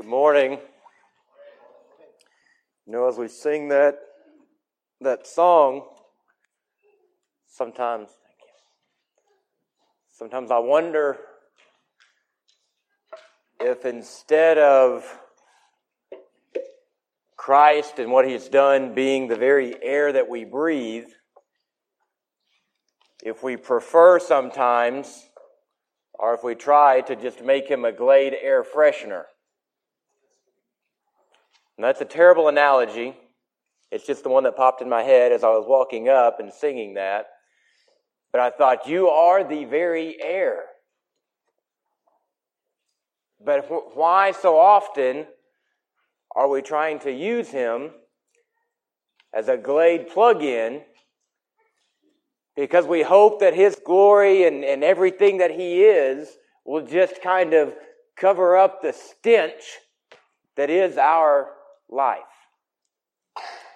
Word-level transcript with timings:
Good 0.00 0.08
morning. 0.08 0.52
You 2.86 2.92
know, 2.94 3.06
as 3.06 3.18
we 3.18 3.28
sing 3.28 3.68
that 3.68 3.98
that 5.02 5.26
song, 5.26 5.82
sometimes 7.46 8.08
sometimes 10.10 10.50
I 10.50 10.58
wonder 10.58 11.18
if 13.60 13.84
instead 13.84 14.56
of 14.56 15.04
Christ 17.36 17.98
and 17.98 18.10
what 18.10 18.26
he's 18.26 18.48
done 18.48 18.94
being 18.94 19.28
the 19.28 19.36
very 19.36 19.74
air 19.82 20.14
that 20.14 20.30
we 20.30 20.46
breathe, 20.46 21.08
if 23.22 23.42
we 23.42 23.58
prefer 23.58 24.18
sometimes, 24.18 25.28
or 26.14 26.32
if 26.32 26.42
we 26.42 26.54
try 26.54 27.02
to 27.02 27.14
just 27.14 27.44
make 27.44 27.68
him 27.68 27.84
a 27.84 27.92
Glade 27.92 28.34
air 28.40 28.64
freshener. 28.64 29.24
And 31.80 31.84
that's 31.86 32.02
a 32.02 32.04
terrible 32.04 32.48
analogy. 32.48 33.16
It's 33.90 34.06
just 34.06 34.22
the 34.22 34.28
one 34.28 34.44
that 34.44 34.54
popped 34.54 34.82
in 34.82 34.88
my 34.90 35.02
head 35.02 35.32
as 35.32 35.42
I 35.42 35.48
was 35.48 35.64
walking 35.66 36.10
up 36.10 36.38
and 36.38 36.52
singing 36.52 36.92
that. 36.92 37.28
But 38.32 38.42
I 38.42 38.50
thought, 38.50 38.86
you 38.86 39.08
are 39.08 39.42
the 39.42 39.64
very 39.64 40.22
air. 40.22 40.64
But 43.42 43.66
why 43.96 44.32
so 44.32 44.58
often 44.58 45.24
are 46.36 46.50
we 46.50 46.60
trying 46.60 46.98
to 46.98 47.10
use 47.10 47.48
him 47.48 47.92
as 49.32 49.48
a 49.48 49.56
Glade 49.56 50.08
plug 50.08 50.42
in? 50.42 50.82
Because 52.56 52.84
we 52.84 53.00
hope 53.00 53.40
that 53.40 53.54
his 53.54 53.80
glory 53.86 54.46
and, 54.46 54.66
and 54.66 54.84
everything 54.84 55.38
that 55.38 55.52
he 55.52 55.82
is 55.84 56.28
will 56.66 56.86
just 56.86 57.22
kind 57.22 57.54
of 57.54 57.72
cover 58.18 58.58
up 58.58 58.82
the 58.82 58.92
stench 58.92 59.62
that 60.58 60.68
is 60.68 60.98
our 60.98 61.52
life. 61.90 62.18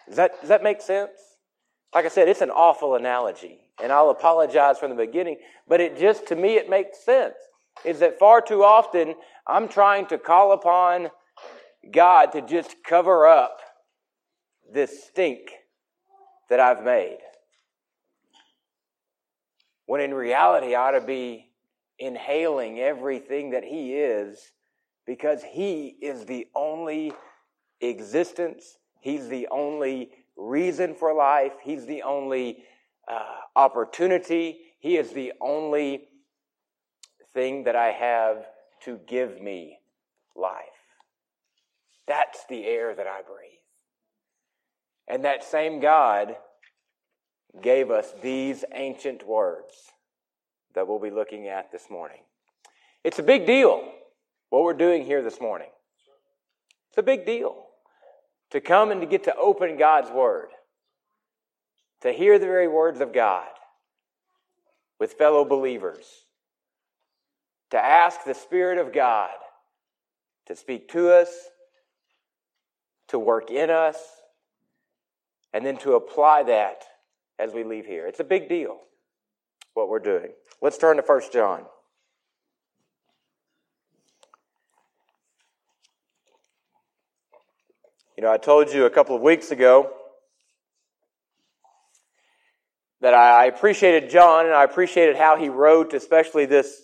Does 0.07 0.17
that, 0.17 0.41
does 0.41 0.49
that 0.49 0.63
make 0.63 0.81
sense? 0.81 1.13
Like 1.95 2.05
I 2.05 2.09
said, 2.09 2.29
it's 2.29 2.41
an 2.41 2.51
awful 2.51 2.97
analogy, 2.97 3.61
and 3.83 3.93
I'll 3.93 4.11
apologize 4.11 4.79
from 4.79 4.91
the 4.91 4.97
beginning, 4.97 5.39
but 5.69 5.81
it 5.81 5.99
just, 5.99 6.27
to 6.29 6.37
me, 6.37 6.57
it 6.57 6.69
makes 6.69 7.05
sense. 7.05 7.35
Is 7.85 8.01
that 8.01 8.19
far 8.19 8.41
too 8.41 8.65
often 8.65 9.15
I'm 9.47 9.69
trying 9.69 10.07
to 10.07 10.19
call 10.19 10.53
upon 10.53 11.11
God 11.93 12.33
to 12.33 12.41
just 12.41 12.77
cover 12.85 13.27
up 13.27 13.59
this 14.73 15.05
stink 15.05 15.51
that 16.49 16.61
I've 16.61 16.83
made. 16.83 17.19
When 19.87 20.01
in 20.01 20.15
reality, 20.15 20.75
I 20.75 20.89
ought 20.89 20.91
to 20.93 21.01
be 21.01 21.51
inhaling 21.99 22.81
everything 22.81 23.51
that 23.51 23.65
He 23.65 23.95
is 23.95 24.53
because 25.07 25.43
He 25.43 25.97
is 26.01 26.25
the 26.25 26.47
only 26.55 27.13
existence. 27.81 28.79
He's 29.01 29.29
the 29.29 29.49
only 29.51 30.11
reason 30.37 30.95
for 30.95 31.15
life. 31.15 31.53
He's 31.63 31.87
the 31.87 32.03
only 32.03 32.65
uh, 33.09 33.37
opportunity. 33.57 34.59
He 34.81 34.97
is 34.97 35.13
the 35.13 35.33
only 35.41 36.09
thing 37.33 37.65
that 37.65 37.77
I 37.77 37.89
have 37.89 38.47
to 38.85 38.99
give 39.07 39.41
me 39.41 39.79
life. 40.37 40.63
That's 42.07 42.45
the 42.49 42.65
air 42.65 42.95
that 42.95 43.07
I 43.07 43.23
breathe. 43.23 43.59
And 45.09 45.25
that 45.25 45.45
same 45.45 45.81
God 45.81 46.37
gave 47.63 47.91
us 47.91 48.13
these 48.23 48.65
ancient 48.73 49.27
words 49.27 49.75
that 50.75 50.89
we'll 50.89 50.99
be 50.99 51.11
looking 51.11 51.49
at 51.49 51.71
this 51.71 51.89
morning. 51.91 52.21
It's 53.05 53.19
a 53.19 53.23
big 53.23 53.47
deal 53.47 53.93
what 54.51 54.63
we're 54.63 54.73
doing 54.73 55.05
here 55.05 55.23
this 55.23 55.41
morning. 55.41 55.69
It's 56.95 56.99
a 57.01 57.03
big 57.03 57.27
deal 57.27 57.57
to 58.53 58.61
come 58.61 58.93
and 58.93 59.01
to 59.01 59.07
get 59.09 59.25
to 59.25 59.35
open 59.35 59.77
God's 59.77 60.13
Word, 60.13 60.51
to 62.03 62.13
hear 62.13 62.39
the 62.39 62.47
very 62.47 62.69
words 62.69 63.01
of 63.01 63.13
God 63.13 63.49
with 65.01 65.15
fellow 65.15 65.45
believers, 65.45 66.07
to 67.71 67.85
ask 67.85 68.23
the 68.23 68.33
Spirit 68.33 68.79
of 68.79 68.93
God 68.93 69.33
to 70.47 70.55
speak 70.55 70.89
to 70.91 71.11
us, 71.11 71.31
to 73.09 73.19
work 73.19 73.51
in 73.51 73.71
us, 73.71 73.97
and 75.53 75.67
then 75.67 75.79
to 75.79 75.95
apply 75.95 76.45
that 76.45 76.85
as 77.41 77.53
we 77.53 77.65
leave 77.65 77.87
here. 77.87 78.07
It's 78.07 78.21
a 78.21 78.25
big 78.25 78.49
deal 78.49 78.79
what 79.73 79.89
we're 79.89 79.99
doing. 79.99 80.29
Let's 80.63 80.79
turn 80.79 80.99
to 80.99 81.03
1 81.03 81.23
John. 81.33 81.65
Know, 88.25 88.33
I 88.33 88.39
told 88.39 88.73
you 88.73 88.87
a 88.87 88.91
couple 88.91 89.15
of 89.15 89.21
weeks 89.21 89.51
ago 89.51 89.91
that 93.03 93.13
I 93.13 93.45
appreciated 93.45 94.09
John 94.09 94.47
and 94.47 94.55
I 94.55 94.65
appreciated 94.65 95.17
how 95.17 95.37
he 95.37 95.51
wrote, 95.51 95.93
especially 95.93 96.47
this, 96.47 96.81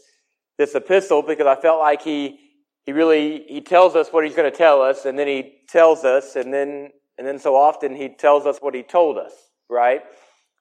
this 0.59 0.75
epistle, 0.75 1.23
because 1.23 1.47
I 1.47 1.59
felt 1.59 1.81
like 1.81 2.03
he, 2.03 2.39
he 2.85 2.93
really, 2.93 3.47
he 3.49 3.63
tells 3.63 3.97
us 3.97 4.09
what 4.11 4.27
he's 4.27 4.35
going 4.35 4.53
to 4.53 4.55
tell 4.55 4.83
us 4.83 5.07
and 5.07 5.19
then 5.19 5.29
he 5.29 5.55
tells 5.67 6.05
us 6.05 6.37
and 6.37 6.53
then, 6.53 6.91
and 7.17 7.27
then 7.27 7.39
so 7.39 7.57
often 7.57 7.97
he 7.97 8.11
tells 8.11 8.45
us 8.45 8.59
what 8.61 8.75
he 8.75 8.83
told 8.83 9.17
us, 9.17 9.33
right? 9.71 10.03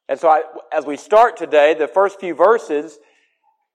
And 0.08 0.18
so 0.18 0.30
I, 0.30 0.44
as 0.72 0.86
we 0.86 0.96
start 0.96 1.36
today, 1.36 1.74
the 1.74 1.90
first 1.90 2.22
few 2.22 2.34
verses, 2.34 2.98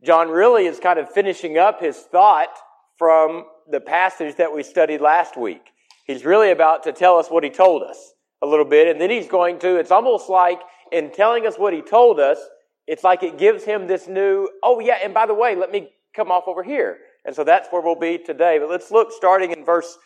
John 0.03 0.31
really 0.31 0.65
is 0.65 0.81
kind 0.81 0.98
of 0.98 1.10
finishing 1.10 1.59
up 1.59 1.82
his 1.82 1.98
thought 1.98 2.56
from 2.97 3.44
the 3.71 3.81
passage 3.81 4.36
that 4.36 4.54
we 4.54 4.62
studied 4.62 5.03
last 5.03 5.36
week. 5.36 5.66
He's 6.04 6.25
really 6.25 6.50
about 6.50 6.84
to 6.84 6.92
tell 6.92 7.19
us 7.19 7.28
what 7.28 7.44
he 7.44 7.50
told 7.50 7.82
us 7.82 8.12
a 8.42 8.47
little 8.47 8.65
bit, 8.65 8.88
and 8.88 9.00
then 9.00 9.10
he's 9.10 9.26
going 9.26 9.59
to, 9.60 9.76
it's 9.76 9.91
almost 9.91 10.28
like 10.28 10.60
in 10.92 11.10
telling 11.10 11.47
us 11.47 11.56
what 11.56 11.72
he 11.72 11.81
told 11.81 12.20
us, 12.20 12.38
it's 12.87 13.03
like 13.03 13.22
it 13.22 13.38
gives 13.38 13.65
him 13.65 13.87
this 13.87 14.06
new, 14.06 14.48
oh 14.62 14.81
yeah, 14.81 14.98
and 15.03 15.15
by 15.15 15.26
the 15.26 15.34
way, 15.34 15.56
let 15.56 15.72
me 15.72 15.88
come 16.15 16.31
off 16.31 16.44
over 16.47 16.62
here. 16.62 16.98
And 17.25 17.34
so 17.34 17.42
that's 17.42 17.69
where 17.70 17.81
we'll 17.81 17.94
be 17.94 18.19
today. 18.19 18.59
But 18.59 18.69
let's 18.69 18.91
look 18.91 19.10
starting 19.12 19.50
in 19.50 19.65
verse 19.65 19.97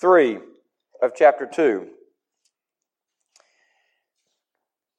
3 0.00 0.38
of 1.02 1.12
chapter 1.16 1.46
2. 1.46 1.88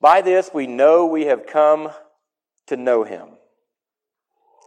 By 0.01 0.21
this 0.21 0.51
we 0.53 0.67
know 0.67 1.05
we 1.05 1.25
have 1.25 1.45
come 1.45 1.89
to 2.67 2.77
know 2.77 3.03
him 3.03 3.29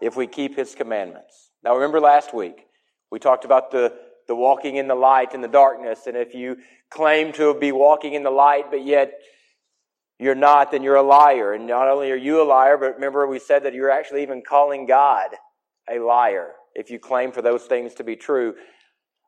if 0.01 0.17
we 0.17 0.27
keep 0.27 0.57
his 0.57 0.75
commandments. 0.75 1.51
Now 1.63 1.75
remember 1.75 2.01
last 2.01 2.35
week, 2.35 2.67
we 3.11 3.19
talked 3.19 3.45
about 3.45 3.71
the 3.71 3.95
the 4.29 4.35
walking 4.35 4.77
in 4.77 4.89
the 4.89 4.95
light 4.95 5.35
and 5.35 5.43
the 5.43 5.49
darkness. 5.49 6.07
And 6.07 6.17
if 6.17 6.35
you 6.35 6.57
claim 6.91 7.33
to 7.35 7.55
be 7.55 7.73
walking 7.73 8.15
in 8.15 8.23
the 8.23 8.31
light, 8.31 8.71
but 8.71 8.85
yet 8.85 9.13
you're 10.19 10.35
not, 10.35 10.71
then 10.71 10.83
you're 10.83 10.97
a 10.97 11.03
liar. 11.03 11.53
And 11.53 11.67
not 11.67 11.89
only 11.89 12.11
are 12.11 12.17
you 12.17 12.41
a 12.41 12.45
liar, 12.45 12.77
but 12.79 12.95
remember 12.95 13.27
we 13.27 13.39
said 13.39 13.65
that 13.65 13.75
you're 13.75 13.91
actually 13.91 14.23
even 14.23 14.43
calling 14.47 14.87
God 14.87 15.31
a 15.91 15.99
liar 15.99 16.53
if 16.75 16.91
you 16.91 16.99
claim 16.99 17.33
for 17.33 17.43
those 17.43 17.65
things 17.65 17.95
to 17.95 18.05
be 18.05 18.17
true. 18.17 18.55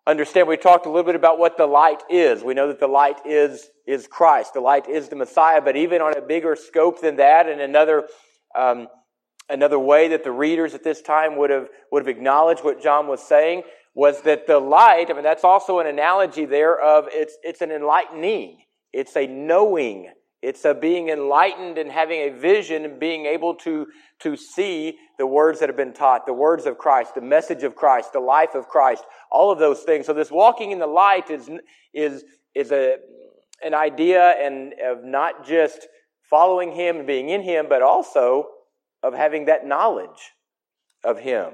Understand, 0.07 0.49
we 0.49 0.57
talked 0.57 0.87
a 0.87 0.91
little 0.91 1.05
bit 1.05 1.15
about 1.15 1.39
what 1.39 1.57
the 1.57 1.67
light 1.67 2.03
is. 2.11 2.43
We 2.43 2.55
know 2.55 2.69
that 2.69 2.79
the 2.79 2.87
light 2.87 3.27
is, 3.27 3.71
is 3.87 4.07
Christ. 4.07 4.53
The 4.53 4.61
light 4.61 4.89
is 4.89 5.09
the 5.09 5.17
Messiah, 5.17 5.63
but 5.63 5.77
even 5.77 6.03
on 6.03 6.17
a 6.17 6.21
bigger 6.21 6.57
scope 6.57 7.01
than 7.01 7.17
that 7.17 7.49
and 7.49 7.61
another, 7.61 8.07
um, 8.55 8.87
another 9.49 9.79
way 9.79 10.09
that 10.09 10.23
the 10.23 10.31
readers 10.31 10.75
at 10.75 10.85
this 10.85 11.01
time 11.01 11.37
would 11.39 11.51
have, 11.51 11.69
would 11.91 12.07
have 12.07 12.17
acknowledged 12.17 12.63
what 12.63 12.83
John 12.83 13.09
was 13.09 13.27
saying 13.27 13.63
was 13.95 14.23
that 14.23 14.47
the 14.47 14.59
light, 14.59 15.11
I 15.11 15.15
mean, 15.15 15.23
that's 15.23 15.45
also 15.45 15.79
an 15.79 15.87
analogy 15.87 16.47
there 16.47 16.79
of 16.79 17.07
it's, 17.11 17.37
it's 17.43 17.61
an 17.61 17.71
enlightening. 17.71 18.59
It's 18.93 19.17
a 19.17 19.27
knowing. 19.27 20.11
It's 20.43 20.65
a 20.65 20.75
being 20.75 21.09
enlightened 21.09 21.79
and 21.79 21.91
having 21.91 22.21
a 22.21 22.31
vision 22.31 22.85
and 22.85 23.01
being 23.01 23.27
able 23.27 23.55
to, 23.57 23.87
to 24.21 24.37
see 24.37 24.99
the 25.17 25.27
words 25.27 25.61
that 25.61 25.69
have 25.69 25.77
been 25.77 25.95
taught, 25.95 26.27
the 26.27 26.33
words 26.35 26.67
of 26.67 26.77
Christ, 26.77 27.15
the 27.15 27.21
message 27.21 27.63
of 27.63 27.77
Christ, 27.77 28.13
the 28.13 28.21
life 28.21 28.55
of 28.55 28.69
Christ, 28.69 29.05
all 29.31 29.51
of 29.51 29.59
those 29.59 29.81
things. 29.85 30.07
So 30.07 30.13
this 30.13 30.31
walking 30.31 30.73
in 30.73 30.81
the 30.81 30.87
light 30.87 31.31
is, 31.31 31.49
is, 31.95 32.25
is 32.55 32.73
a, 32.73 32.97
an 33.65 33.75
idea 33.75 34.33
and 34.33 34.75
of 34.85 35.05
not 35.05 35.47
just 35.47 35.87
following 36.29 36.73
Him 36.73 36.97
and 36.99 37.07
being 37.07 37.29
in 37.31 37.43
Him, 37.43 37.67
but 37.69 37.81
also 37.81 38.49
of 39.03 39.15
having 39.15 39.47
that 39.47 39.67
knowledge 39.67 40.33
of 41.05 41.21
Him 41.21 41.53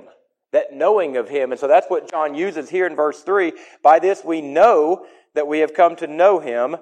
that 0.53 0.73
knowing 0.73 1.17
of 1.17 1.29
him. 1.29 1.53
And 1.53 1.61
so 1.61 1.69
that's 1.69 1.87
what 1.89 2.11
John 2.11 2.35
uses 2.35 2.71
here 2.71 2.87
in 2.87 2.97
verse 2.97 3.23
3. 3.23 3.53
By 3.83 3.99
this 3.99 4.25
we 4.25 4.41
know 4.41 5.07
that 5.35 5.47
we 5.47 5.61
have 5.61 5.75
come 5.75 5.97
to 5.97 6.07
know 6.07 6.41
him 6.41 6.77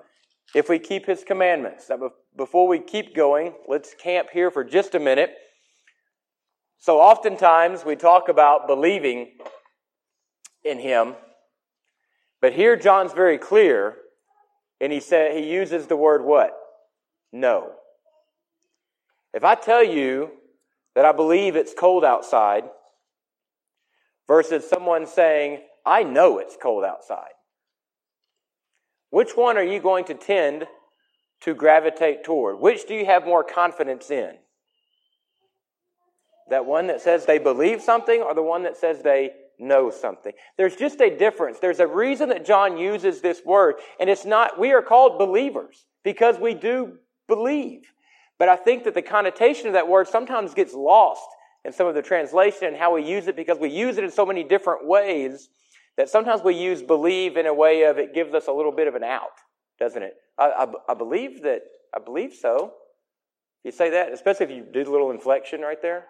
if 0.55 0.69
we 0.69 0.79
keep 0.79 1.07
his 1.07 1.25
commandments. 1.25 1.89
Now, 1.91 2.11
before 2.37 2.67
we 2.67 2.79
keep 2.79 3.15
going, 3.15 3.55
let's 3.67 3.95
camp 3.95 4.29
here 4.33 4.51
for 4.51 4.65
just 4.65 4.95
a 4.95 5.01
minute. 5.01 5.35
So 6.79 6.99
oftentimes 6.99 7.85
we 7.85 7.97
talk 7.97 8.29
about 8.29 8.67
believing 8.67 9.33
in 10.65 10.79
him, 10.79 11.15
but 12.41 12.53
here 12.53 12.77
John's 12.77 13.13
very 13.13 13.37
clear, 13.37 13.97
and 14.81 14.93
he 14.93 15.01
said 15.01 15.37
he 15.37 15.51
uses 15.51 15.87
the 15.87 15.97
word 15.97 16.25
what? 16.25 16.57
Know. 17.33 17.73
If 19.35 19.45
I 19.45 19.57
tell 19.57 19.85
you 19.85 20.31
that 20.95 21.05
I 21.05 21.13
believe 21.13 21.57
it's 21.57 21.75
cold 21.75 22.05
outside, 22.05 22.65
versus 24.29 24.69
someone 24.69 25.07
saying, 25.07 25.63
I 25.85 26.05
know 26.05 26.39
it's 26.39 26.57
cold 26.61 26.85
outside. 26.85 27.33
Which 29.11 29.33
one 29.33 29.57
are 29.57 29.65
you 29.65 29.81
going 29.81 30.05
to 30.05 30.15
tend 30.15 30.67
to 31.41 31.55
gravitate 31.55 32.25
toward? 32.25 32.61
Which 32.61 32.87
do 32.87 32.95
you 32.95 33.07
have 33.07 33.25
more 33.25 33.43
confidence 33.43 34.11
in? 34.11 34.35
That 36.51 36.67
one 36.67 36.87
that 36.89 37.01
says 37.01 37.25
they 37.27 37.39
believe 37.39 37.83
something 37.83 38.21
or 38.21 38.35
the 38.35 38.43
one 38.43 38.63
that 38.65 38.77
says 38.77 39.03
they 39.03 39.31
know 39.59 39.91
something? 39.91 40.33
There's 40.57 40.77
just 40.77 41.01
a 41.01 41.17
difference. 41.17 41.59
There's 41.59 41.81
a 41.81 41.87
reason 41.87 42.29
that 42.29 42.45
John 42.45 42.77
uses 42.77 43.21
this 43.21 43.41
word, 43.45 43.77
and 43.99 44.11
it's 44.11 44.25
not, 44.25 44.59
we 44.59 44.73
are 44.73 44.83
called 44.83 45.19
believers 45.19 45.87
because 46.05 46.39
we 46.39 46.55
do 46.55 46.99
believe. 47.27 47.83
But 48.39 48.49
I 48.49 48.57
think 48.57 48.85
that 48.85 48.95
the 48.95 49.03
connotation 49.03 49.67
of 49.69 49.73
that 49.73 49.89
word 49.89 50.09
sometimes 50.09 50.55
gets 50.55 50.75
lost 50.75 51.27
in 51.65 51.73
some 51.73 51.87
of 51.87 51.95
the 51.95 52.03
translation 52.03 52.69
and 52.69 52.77
how 52.77 52.95
we 52.95 53.05
use 53.05 53.27
it 53.27 53.37
because 53.37 53.59
we 53.59 53.69
use 53.69 53.99
it 53.99 54.05
in 54.05 54.11
so 54.11 54.25
many 54.25 54.45
different 54.45 54.87
ways 54.87 55.49
that 55.97 56.09
sometimes 56.09 56.43
we 56.43 56.55
use 56.55 56.83
believe 56.83 57.37
in 57.37 57.47
a 57.47 57.55
way 57.55 57.83
of 57.83 57.99
it 57.99 58.15
gives 58.15 58.33
us 58.33 58.47
a 58.47 58.53
little 58.53 58.73
bit 58.73 58.87
of 58.87 58.95
an 58.95 59.03
out, 59.03 59.33
doesn't 59.79 60.03
it? 60.03 60.15
I, 60.39 60.45
I, 60.51 60.93
I 60.93 60.95
believe 60.95 61.43
that, 61.43 61.63
I 61.95 61.99
believe 61.99 62.33
so. 62.35 62.73
You 63.65 63.73
say 63.73 63.91
that, 63.91 64.13
especially 64.13 64.47
if 64.47 64.53
you 64.53 64.67
do 64.73 64.89
a 64.89 64.93
little 64.93 65.11
inflection 65.11 65.61
right 65.61 65.83
there. 65.83 66.07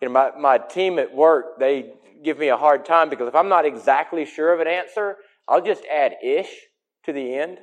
You 0.00 0.08
know, 0.08 0.14
my, 0.14 0.30
my 0.38 0.58
team 0.58 0.98
at 0.98 1.12
work, 1.14 1.58
they 1.58 1.92
give 2.22 2.38
me 2.38 2.48
a 2.48 2.56
hard 2.56 2.84
time 2.84 3.08
because 3.08 3.28
if 3.28 3.34
I'm 3.34 3.48
not 3.48 3.64
exactly 3.64 4.24
sure 4.24 4.52
of 4.52 4.60
an 4.60 4.68
answer, 4.68 5.16
I'll 5.48 5.60
just 5.60 5.84
add 5.92 6.14
ish 6.22 6.50
to 7.04 7.12
the 7.12 7.34
end. 7.34 7.58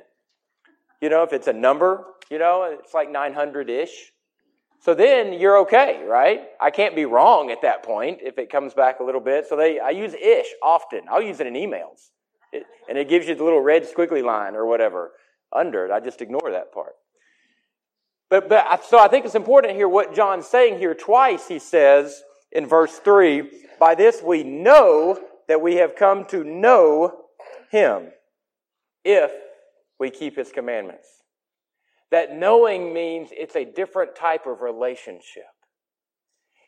You 1.00 1.08
know, 1.08 1.22
if 1.22 1.32
it's 1.32 1.46
a 1.46 1.52
number, 1.52 2.04
you 2.30 2.38
know, 2.38 2.76
it's 2.78 2.92
like 2.92 3.10
900 3.10 3.70
ish. 3.70 4.12
So 4.80 4.94
then 4.94 5.34
you're 5.34 5.58
okay, 5.58 6.02
right? 6.06 6.40
I 6.58 6.70
can't 6.70 6.96
be 6.96 7.04
wrong 7.04 7.50
at 7.50 7.60
that 7.62 7.82
point 7.82 8.20
if 8.22 8.38
it 8.38 8.50
comes 8.50 8.72
back 8.72 9.00
a 9.00 9.04
little 9.04 9.20
bit. 9.20 9.46
So 9.46 9.54
they, 9.54 9.78
I 9.78 9.90
use 9.90 10.14
ish 10.14 10.46
often. 10.62 11.02
I'll 11.10 11.22
use 11.22 11.38
it 11.40 11.46
in 11.46 11.54
emails. 11.54 12.08
It, 12.50 12.64
and 12.88 12.96
it 12.96 13.08
gives 13.08 13.28
you 13.28 13.34
the 13.34 13.44
little 13.44 13.60
red 13.60 13.84
squiggly 13.84 14.24
line 14.24 14.56
or 14.56 14.66
whatever 14.66 15.12
under 15.54 15.84
it. 15.84 15.90
I 15.90 16.00
just 16.00 16.22
ignore 16.22 16.50
that 16.50 16.72
part. 16.72 16.94
But, 18.30 18.48
but 18.48 18.84
so 18.84 18.98
I 18.98 19.08
think 19.08 19.26
it's 19.26 19.34
important 19.34 19.74
hear 19.74 19.88
what 19.88 20.14
John's 20.14 20.46
saying 20.46 20.78
here. 20.78 20.94
Twice 20.94 21.48
he 21.48 21.58
says 21.58 22.22
in 22.50 22.66
verse 22.66 22.98
3 22.98 23.50
By 23.78 23.94
this 23.94 24.22
we 24.22 24.44
know 24.44 25.20
that 25.48 25.60
we 25.60 25.76
have 25.76 25.94
come 25.94 26.24
to 26.26 26.42
know 26.42 27.24
him 27.70 28.12
if 29.04 29.30
we 29.98 30.10
keep 30.10 30.36
his 30.36 30.52
commandments. 30.52 31.19
That 32.10 32.36
knowing 32.36 32.92
means 32.92 33.30
it's 33.32 33.56
a 33.56 33.64
different 33.64 34.16
type 34.16 34.46
of 34.46 34.62
relationship. 34.62 35.44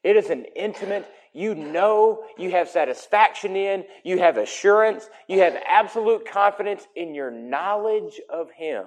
It 0.05 0.17
is 0.17 0.31
an 0.31 0.47
intimate, 0.57 1.09
you 1.33 1.55
know, 1.55 2.25
you 2.37 2.51
have 2.51 2.69
satisfaction 2.69 3.55
in, 3.55 3.85
you 4.05 4.19
have 4.19 4.37
assurance, 4.37 5.09
you 5.29 5.41
have 5.41 5.57
absolute 5.69 6.29
confidence 6.29 6.87
in 6.97 7.15
your 7.15 7.31
knowledge 7.31 8.21
of 8.29 8.51
Him, 8.51 8.87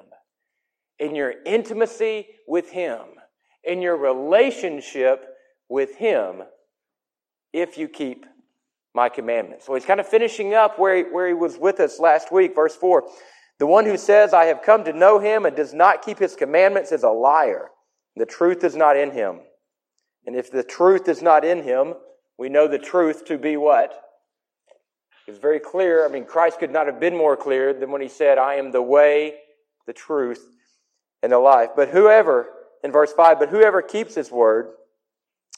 in 1.00 1.16
your 1.16 1.34
intimacy 1.46 2.28
with 2.48 2.70
Him, 2.70 3.00
in 3.64 3.82
your 3.82 3.96
relationship 3.96 5.26
with 5.70 5.96
Him, 5.96 6.44
if 7.54 7.78
you 7.78 7.88
keep 7.88 8.26
my 8.94 9.10
commandments. 9.10 9.66
So 9.66 9.74
he's 9.74 9.86
kind 9.86 10.00
of 10.00 10.08
finishing 10.08 10.54
up 10.54 10.80
where 10.80 10.96
he, 10.96 11.04
where 11.04 11.28
he 11.28 11.34
was 11.34 11.58
with 11.58 11.80
us 11.80 12.00
last 12.00 12.32
week, 12.32 12.56
verse 12.56 12.76
4. 12.76 13.04
The 13.60 13.68
one 13.68 13.86
who 13.86 13.98
says, 13.98 14.34
I 14.34 14.46
have 14.46 14.62
come 14.62 14.84
to 14.84 14.94
know 14.94 15.20
him 15.20 15.46
and 15.46 15.56
does 15.56 15.74
not 15.74 16.02
keep 16.02 16.20
his 16.20 16.36
commandments 16.36 16.92
is 16.92 17.04
a 17.04 17.10
liar. 17.10 17.70
The 18.16 18.26
truth 18.26 18.64
is 18.64 18.76
not 18.76 18.98
in 18.98 19.12
him. 19.12 19.40
And 20.26 20.36
if 20.36 20.52
the 20.52 20.64
truth 20.64 21.08
is 21.08 21.22
not 21.22 21.46
in 21.46 21.64
him, 21.64 21.94
we 22.38 22.50
know 22.50 22.68
the 22.68 22.80
truth 22.80 23.26
to 23.26 23.38
be 23.38 23.56
what? 23.56 23.94
It's 25.28 25.40
very 25.40 25.60
clear. 25.60 26.06
I 26.06 26.10
mean, 26.10 26.26
Christ 26.26 26.60
could 26.60 26.72
not 26.72 26.88
have 26.88 27.00
been 27.00 27.18
more 27.18 27.38
clear 27.38 27.74
than 27.74 27.92
when 27.92 28.02
he 28.02 28.10
said, 28.10 28.38
I 28.38 28.56
am 28.56 28.72
the 28.72 28.82
way, 28.82 29.36
the 29.88 29.94
truth, 29.94 30.46
and 31.24 31.32
the 31.32 31.40
life. 31.40 31.70
But 31.76 31.90
whoever, 31.90 32.48
in 32.84 32.92
verse 32.92 33.14
5, 33.14 33.40
but 33.40 33.50
whoever 33.50 33.82
keeps 33.82 34.16
his 34.16 34.32
word, 34.32 34.68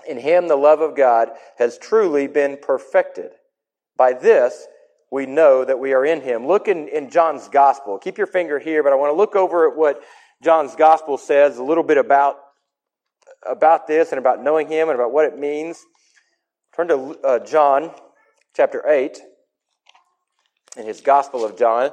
in 0.08 0.20
him 0.20 0.48
the 0.48 0.56
love 0.56 0.82
of 0.82 0.96
God 0.96 1.30
has 1.58 1.78
truly 1.78 2.28
been 2.28 2.58
perfected. 2.62 3.32
By 3.98 4.14
this, 4.14 4.68
we 5.12 5.26
know 5.26 5.64
that 5.64 5.80
we 5.80 5.94
are 5.94 6.06
in 6.06 6.22
him. 6.22 6.46
Look 6.48 6.68
in, 6.68 6.88
in 6.90 7.10
John's 7.10 7.48
gospel. 7.48 7.98
Keep 7.98 8.18
your 8.18 8.28
finger 8.28 8.60
here, 8.60 8.84
but 8.84 8.92
I 8.92 8.96
want 8.96 9.12
to 9.12 9.16
look 9.16 9.36
over 9.36 9.70
at 9.70 9.78
what 9.78 10.02
John's 10.44 10.76
gospel 10.76 11.18
says 11.18 11.58
a 11.58 11.64
little 11.64 11.84
bit 11.84 11.98
about, 11.98 12.36
about 13.50 13.88
this 13.88 14.12
and 14.12 14.20
about 14.20 14.44
knowing 14.44 14.68
him 14.68 14.90
and 14.90 15.00
about 15.00 15.14
what 15.14 15.26
it 15.26 15.38
means. 15.38 15.86
Turn 16.76 16.90
to 16.90 17.18
uh, 17.24 17.40
John 17.40 17.92
chapter 18.56 18.88
8 18.88 19.18
in 20.76 20.86
his 20.86 21.00
gospel 21.00 21.46
of 21.46 21.58
John. 21.58 21.92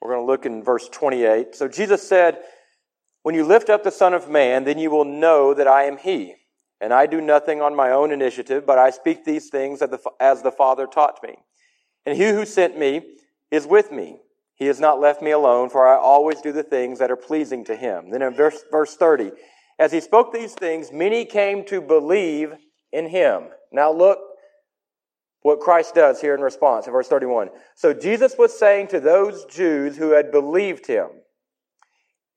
We're 0.00 0.14
going 0.14 0.22
to 0.22 0.26
look 0.26 0.46
in 0.46 0.62
verse 0.62 0.88
28. 0.88 1.54
So 1.54 1.68
Jesus 1.68 2.06
said, 2.06 2.38
When 3.22 3.34
you 3.34 3.44
lift 3.44 3.68
up 3.68 3.84
the 3.84 3.90
Son 3.90 4.14
of 4.14 4.28
Man, 4.28 4.64
then 4.64 4.78
you 4.78 4.90
will 4.90 5.04
know 5.04 5.54
that 5.54 5.68
I 5.68 5.84
am 5.84 5.98
he 5.98 6.34
and 6.80 6.92
I 6.92 7.06
do 7.06 7.20
nothing 7.20 7.60
on 7.62 7.74
my 7.74 7.90
own 7.90 8.10
initiative, 8.10 8.66
but 8.66 8.78
I 8.78 8.90
speak 8.90 9.24
these 9.24 9.48
things 9.48 9.82
as 10.20 10.42
the 10.42 10.50
Father 10.50 10.86
taught 10.86 11.22
me. 11.22 11.36
And 12.06 12.16
he 12.16 12.28
who 12.28 12.44
sent 12.44 12.78
me 12.78 13.02
is 13.50 13.66
with 13.66 13.90
me. 13.90 14.20
He 14.56 14.66
has 14.66 14.78
not 14.78 15.00
left 15.00 15.22
me 15.22 15.30
alone, 15.30 15.70
for 15.70 15.86
I 15.86 15.96
always 15.96 16.40
do 16.40 16.52
the 16.52 16.62
things 16.62 16.98
that 16.98 17.10
are 17.10 17.16
pleasing 17.16 17.64
to 17.64 17.76
him. 17.76 18.10
Then 18.10 18.22
in 18.22 18.34
verse, 18.34 18.62
verse 18.70 18.96
30, 18.96 19.32
as 19.78 19.92
he 19.92 20.00
spoke 20.00 20.32
these 20.32 20.54
things, 20.54 20.92
many 20.92 21.24
came 21.24 21.64
to 21.66 21.80
believe 21.80 22.54
in 22.92 23.08
him. 23.08 23.48
Now 23.72 23.92
look 23.92 24.18
what 25.42 25.60
Christ 25.60 25.94
does 25.94 26.20
here 26.20 26.34
in 26.34 26.40
response 26.40 26.86
in 26.86 26.92
verse 26.92 27.08
31. 27.08 27.50
So 27.74 27.92
Jesus 27.92 28.36
was 28.38 28.58
saying 28.58 28.88
to 28.88 29.00
those 29.00 29.44
Jews 29.46 29.96
who 29.96 30.10
had 30.10 30.30
believed 30.30 30.86
him, 30.86 31.08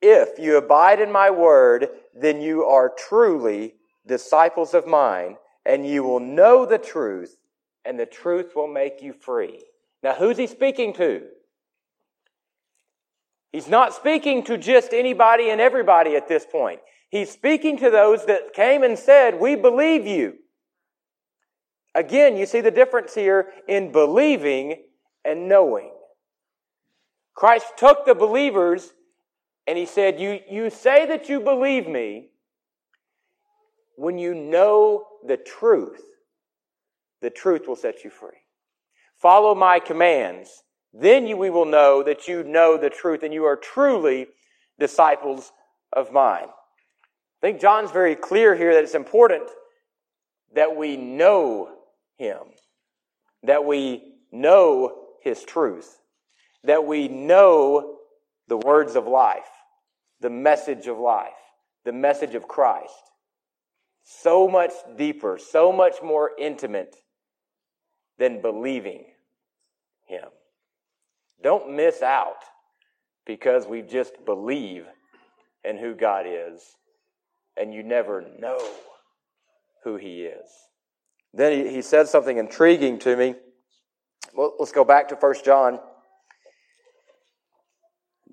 If 0.02 0.40
you 0.40 0.58
abide 0.58 1.00
in 1.00 1.12
my 1.12 1.30
word, 1.30 1.88
then 2.14 2.42
you 2.42 2.66
are 2.66 2.92
truly 2.98 3.76
disciples 4.08 4.74
of 4.74 4.88
mine, 4.88 5.38
and 5.66 5.86
you 5.86 6.04
will 6.04 6.20
know 6.20 6.66
the 6.66 6.78
truth, 6.78 7.38
and 7.86 8.00
the 8.00 8.06
truth 8.06 8.56
will 8.56 8.68
make 8.68 9.02
you 9.02 9.14
free. 9.14 9.64
Now, 10.04 10.14
who's 10.14 10.38
he 10.38 10.48
speaking 10.48 10.94
to? 10.94 11.24
He's 13.52 13.68
not 13.68 13.94
speaking 13.94 14.44
to 14.44 14.58
just 14.58 14.94
anybody 14.94 15.50
and 15.50 15.60
everybody 15.62 16.16
at 16.16 16.28
this 16.28 16.46
point. 16.46 16.80
He's 17.10 17.32
speaking 17.32 17.78
to 17.78 17.90
those 17.90 18.26
that 18.26 18.54
came 18.54 18.84
and 18.84 19.00
said, 19.00 19.40
We 19.40 19.56
believe 19.56 20.06
you. 20.06 20.36
Again, 21.96 22.38
you 22.38 22.46
see 22.46 22.62
the 22.62 22.72
difference 22.72 23.16
here 23.16 23.48
in 23.68 23.92
believing 23.92 24.84
and 25.26 25.50
knowing. 25.50 25.92
Christ 27.34 27.68
took 27.78 28.06
the 28.06 28.16
believers 28.16 28.94
and 29.66 29.78
he 29.78 29.86
said, 29.86 30.20
You, 30.20 30.40
you 30.50 30.70
say 30.70 31.06
that 31.08 31.30
you 31.30 31.40
believe 31.40 31.88
me, 31.88 32.30
when 33.98 34.20
you 34.20 34.34
know 34.34 35.06
the 35.26 35.38
truth, 35.38 36.02
the 37.22 37.32
truth 37.32 37.68
will 37.68 37.76
set 37.76 38.04
you 38.04 38.12
free. 38.12 38.38
Follow 39.20 39.56
my 39.56 39.80
commands. 39.80 40.50
Then 40.94 41.26
you, 41.28 41.36
we 41.36 41.50
will 41.50 41.66
know 41.66 42.04
that 42.04 42.28
you 42.28 42.44
know 42.44 42.78
the 42.78 42.92
truth 42.92 43.24
and 43.24 43.34
you 43.34 43.46
are 43.46 43.56
truly 43.56 44.28
disciples 44.80 45.52
of 45.92 46.14
mine. 46.14 46.46
I 46.46 47.42
think 47.42 47.60
John's 47.60 47.92
very 47.92 48.16
clear 48.16 48.56
here 48.56 48.76
that 48.76 48.84
it's 48.84 48.94
important 48.94 49.50
that 50.54 50.76
we 50.76 50.96
know 50.96 51.70
him, 52.18 52.38
that 53.44 53.66
we 53.66 54.14
know 54.32 54.94
his 55.24 55.44
truth, 55.44 56.00
that 56.64 56.86
we 56.86 57.08
know 57.08 57.98
the 58.48 58.58
words 58.58 58.96
of 58.96 59.08
life, 59.08 59.50
the 60.22 60.30
message 60.30 60.86
of 60.86 61.00
life, 61.00 61.32
the 61.84 61.92
message 61.92 62.36
of 62.36 62.48
Christ 62.48 62.94
so 64.08 64.48
much 64.48 64.72
deeper, 64.98 65.38
so 65.38 65.74
much 65.74 65.96
more 66.02 66.32
intimate 66.40 66.96
than 68.18 68.42
believing 68.42 69.06
Him. 70.06 70.30
Don't 71.44 71.76
miss 71.76 72.02
out 72.02 72.44
because 73.26 73.68
we 73.68 73.82
just 73.82 74.14
believe 74.26 74.86
in 75.66 75.78
who 75.78 75.94
God 75.94 76.26
is 76.26 76.62
and 77.58 77.74
you 77.74 77.84
never 77.84 78.24
know 78.40 78.60
who 79.84 79.98
He 79.98 80.24
is. 80.24 80.50
Then 81.34 81.66
he, 81.66 81.74
he 81.74 81.82
said 81.82 82.08
something 82.08 82.38
intriguing 82.38 83.00
to 83.00 83.16
me. 83.16 83.36
Well, 84.34 84.56
let's 84.58 84.72
go 84.72 84.86
back 84.86 85.10
to 85.10 85.16
1 85.16 85.36
John. 85.44 85.80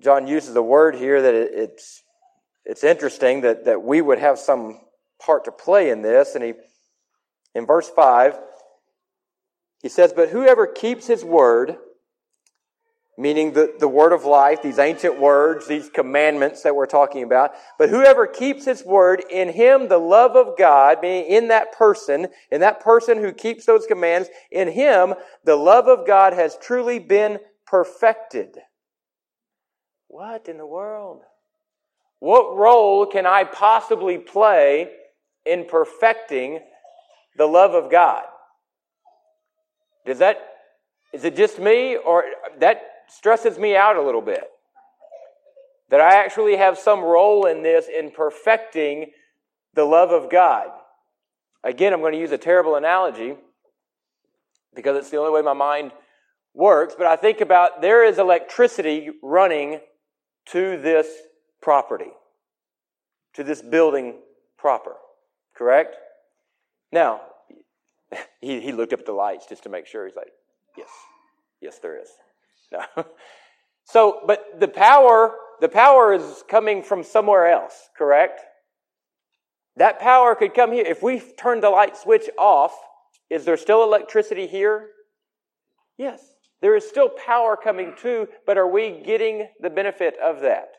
John 0.01 0.25
uses 0.25 0.55
a 0.55 0.61
word 0.61 0.95
here 0.95 1.21
that 1.21 1.33
it, 1.33 1.51
it's, 1.53 2.01
it's 2.63 2.83
interesting 2.83 3.41
that, 3.41 3.65
that 3.65 3.83
we 3.83 4.01
would 4.01 4.19
have 4.19 4.39
some 4.39 4.79
part 5.23 5.45
to 5.45 5.51
play 5.51 5.89
in 5.89 6.01
this. 6.01 6.35
And 6.35 6.43
he, 6.43 6.53
in 7.53 7.65
verse 7.65 7.89
5, 7.89 8.37
he 9.81 9.89
says, 9.89 10.13
But 10.13 10.29
whoever 10.29 10.67
keeps 10.67 11.07
his 11.07 11.23
word, 11.23 11.77
meaning 13.17 13.53
the, 13.53 13.75
the 13.79 13.87
word 13.87 14.13
of 14.13 14.25
life, 14.25 14.61
these 14.61 14.79
ancient 14.79 15.19
words, 15.19 15.67
these 15.67 15.89
commandments 15.89 16.63
that 16.63 16.75
we're 16.75 16.85
talking 16.85 17.23
about. 17.23 17.51
But 17.77 17.89
whoever 17.89 18.27
keeps 18.27 18.65
his 18.65 18.83
word, 18.83 19.23
in 19.29 19.49
him 19.49 19.87
the 19.87 19.97
love 19.97 20.35
of 20.35 20.57
God, 20.57 20.97
meaning 21.01 21.31
in 21.31 21.47
that 21.49 21.71
person, 21.71 22.27
in 22.51 22.61
that 22.61 22.81
person 22.81 23.19
who 23.19 23.31
keeps 23.31 23.65
those 23.65 23.85
commands, 23.85 24.29
in 24.51 24.69
him 24.69 25.13
the 25.43 25.55
love 25.55 25.87
of 25.87 26.05
God 26.05 26.33
has 26.33 26.57
truly 26.57 26.99
been 26.99 27.39
perfected. 27.65 28.57
What 30.07 30.47
in 30.47 30.57
the 30.57 30.65
world? 30.65 31.21
What 32.19 32.57
role 32.57 33.05
can 33.05 33.25
I 33.25 33.43
possibly 33.43 34.17
play 34.17 34.89
in 35.45 35.65
perfecting 35.65 36.59
the 37.37 37.45
love 37.45 37.73
of 37.73 37.91
God? 37.91 38.23
Does 40.05 40.19
that, 40.19 40.37
is 41.13 41.23
it 41.23 41.35
just 41.35 41.59
me 41.59 41.97
or 41.97 42.23
that 42.59 42.81
stresses 43.07 43.57
me 43.57 43.75
out 43.75 43.95
a 43.95 44.01
little 44.01 44.21
bit? 44.21 44.43
That 45.89 46.01
I 46.01 46.15
actually 46.15 46.57
have 46.57 46.77
some 46.77 47.01
role 47.01 47.45
in 47.45 47.63
this 47.63 47.87
in 47.87 48.11
perfecting 48.11 49.11
the 49.73 49.85
love 49.85 50.11
of 50.11 50.31
God. 50.31 50.67
Again, 51.63 51.93
I'm 51.93 51.99
going 51.99 52.13
to 52.13 52.19
use 52.19 52.31
a 52.31 52.37
terrible 52.37 52.75
analogy 52.75 53.35
because 54.75 54.97
it's 54.97 55.09
the 55.09 55.17
only 55.17 55.31
way 55.31 55.41
my 55.41 55.53
mind 55.53 55.91
works, 56.53 56.95
but 56.97 57.07
I 57.07 57.15
think 57.15 57.41
about 57.41 57.81
there 57.81 58.05
is 58.05 58.17
electricity 58.17 59.09
running 59.21 59.79
to 60.47 60.79
this 60.79 61.07
property, 61.61 62.11
to 63.33 63.43
this 63.43 63.61
building 63.61 64.15
proper. 64.57 64.95
Correct? 65.55 65.95
Now, 66.91 67.21
he, 68.41 68.61
he 68.61 68.71
looked 68.71 68.93
up 68.93 68.99
at 68.99 69.05
the 69.05 69.13
lights 69.13 69.45
just 69.47 69.63
to 69.63 69.69
make 69.69 69.87
sure. 69.87 70.05
He's 70.05 70.15
like, 70.15 70.31
yes, 70.77 70.89
yes, 71.61 71.79
there 71.79 71.99
is. 71.99 72.09
No. 72.71 73.05
So, 73.87 74.21
but 74.25 74.59
the 74.59 74.67
power, 74.67 75.35
the 75.61 75.69
power 75.69 76.11
is 76.11 76.43
coming 76.49 76.81
from 76.81 77.03
somewhere 77.03 77.47
else, 77.47 77.89
correct? 77.95 78.41
That 79.77 79.99
power 79.99 80.33
could 80.33 80.55
come 80.55 80.71
here. 80.71 80.85
If 80.85 81.03
we 81.03 81.19
turn 81.19 81.59
the 81.61 81.69
light 81.69 81.95
switch 81.95 82.27
off, 82.37 82.73
is 83.29 83.45
there 83.45 83.57
still 83.57 83.83
electricity 83.83 84.47
here? 84.47 84.87
Yes. 85.99 86.19
There 86.61 86.75
is 86.75 86.87
still 86.87 87.09
power 87.09 87.55
coming 87.55 87.93
too, 87.95 88.27
but 88.47 88.57
are 88.57 88.67
we 88.67 89.03
getting 89.05 89.49
the 89.59 89.69
benefit 89.69 90.15
of 90.23 90.41
that? 90.41 90.69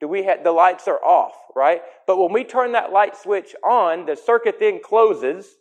Do 0.00 0.08
we 0.08 0.24
have, 0.24 0.44
the 0.44 0.52
lights 0.52 0.86
are 0.86 1.02
off, 1.04 1.34
right? 1.56 1.82
But 2.06 2.18
when 2.18 2.32
we 2.32 2.44
turn 2.44 2.72
that 2.72 2.92
light 2.92 3.16
switch 3.16 3.54
on, 3.64 4.06
the 4.06 4.16
circuit 4.16 4.56
then 4.60 4.80
closes. 4.82 5.56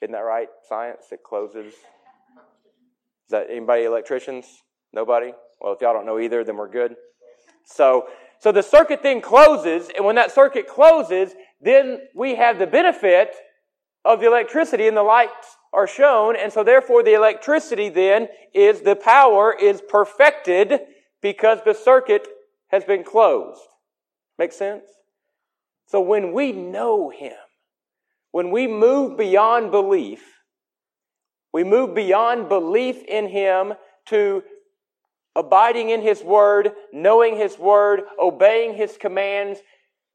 Isn't 0.00 0.12
that 0.12 0.20
right? 0.20 0.48
Science, 0.68 1.06
it 1.10 1.22
closes. 1.24 1.74
Is 1.74 3.30
that 3.30 3.48
anybody 3.50 3.84
electricians? 3.84 4.46
Nobody? 4.92 5.32
Well, 5.60 5.72
if 5.72 5.80
y'all 5.80 5.92
don't 5.92 6.06
know 6.06 6.18
either, 6.18 6.44
then 6.44 6.56
we're 6.56 6.68
good. 6.68 6.96
So, 7.64 8.06
so 8.38 8.52
the 8.52 8.62
circuit 8.62 9.02
then 9.02 9.20
closes, 9.20 9.90
and 9.94 10.04
when 10.04 10.16
that 10.16 10.32
circuit 10.32 10.66
closes, 10.66 11.34
then 11.60 12.00
we 12.14 12.36
have 12.36 12.58
the 12.58 12.66
benefit 12.66 13.34
of 14.04 14.20
the 14.20 14.26
electricity 14.26 14.88
and 14.88 14.96
the 14.96 15.02
lights 15.02 15.56
are 15.72 15.86
shown, 15.86 16.36
and 16.36 16.52
so 16.52 16.64
therefore 16.64 17.02
the 17.02 17.14
electricity 17.14 17.88
then 17.88 18.28
is 18.54 18.80
the 18.80 18.96
power 18.96 19.54
is 19.54 19.82
perfected 19.88 20.80
because 21.20 21.58
the 21.64 21.74
circuit 21.74 22.26
has 22.68 22.84
been 22.84 23.04
closed. 23.04 23.60
Make 24.40 24.52
sense? 24.52 24.86
So 25.88 26.00
when 26.00 26.32
we 26.32 26.50
know 26.50 27.10
Him, 27.10 27.36
when 28.30 28.50
we 28.50 28.66
move 28.66 29.18
beyond 29.18 29.70
belief, 29.70 30.22
we 31.52 31.62
move 31.62 31.94
beyond 31.94 32.48
belief 32.48 33.04
in 33.04 33.28
Him 33.28 33.74
to 34.06 34.42
abiding 35.36 35.90
in 35.90 36.00
His 36.00 36.22
Word, 36.22 36.72
knowing 36.90 37.36
His 37.36 37.58
Word, 37.58 38.00
obeying 38.18 38.72
His 38.72 38.96
commands, 38.96 39.60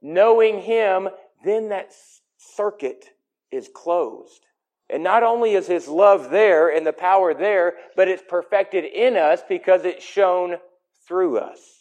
knowing 0.02 0.60
Him, 0.60 1.08
then 1.44 1.70
that 1.70 1.94
circuit 2.40 3.06
is 3.52 3.70
closed. 3.76 4.44
And 4.90 5.04
not 5.04 5.22
only 5.22 5.54
is 5.54 5.68
His 5.68 5.88
love 5.88 6.32
there 6.32 6.76
and 6.76 6.88
the 6.88 6.94
power 6.94 7.36
there, 7.36 7.76
but 7.96 8.08
it's 8.08 8.24
perfected 8.28 8.86
in 8.86 9.18
us 9.18 9.42
because 9.48 9.86
it's 9.86 10.04
shown 10.04 10.56
through 11.08 11.38
us 11.38 11.75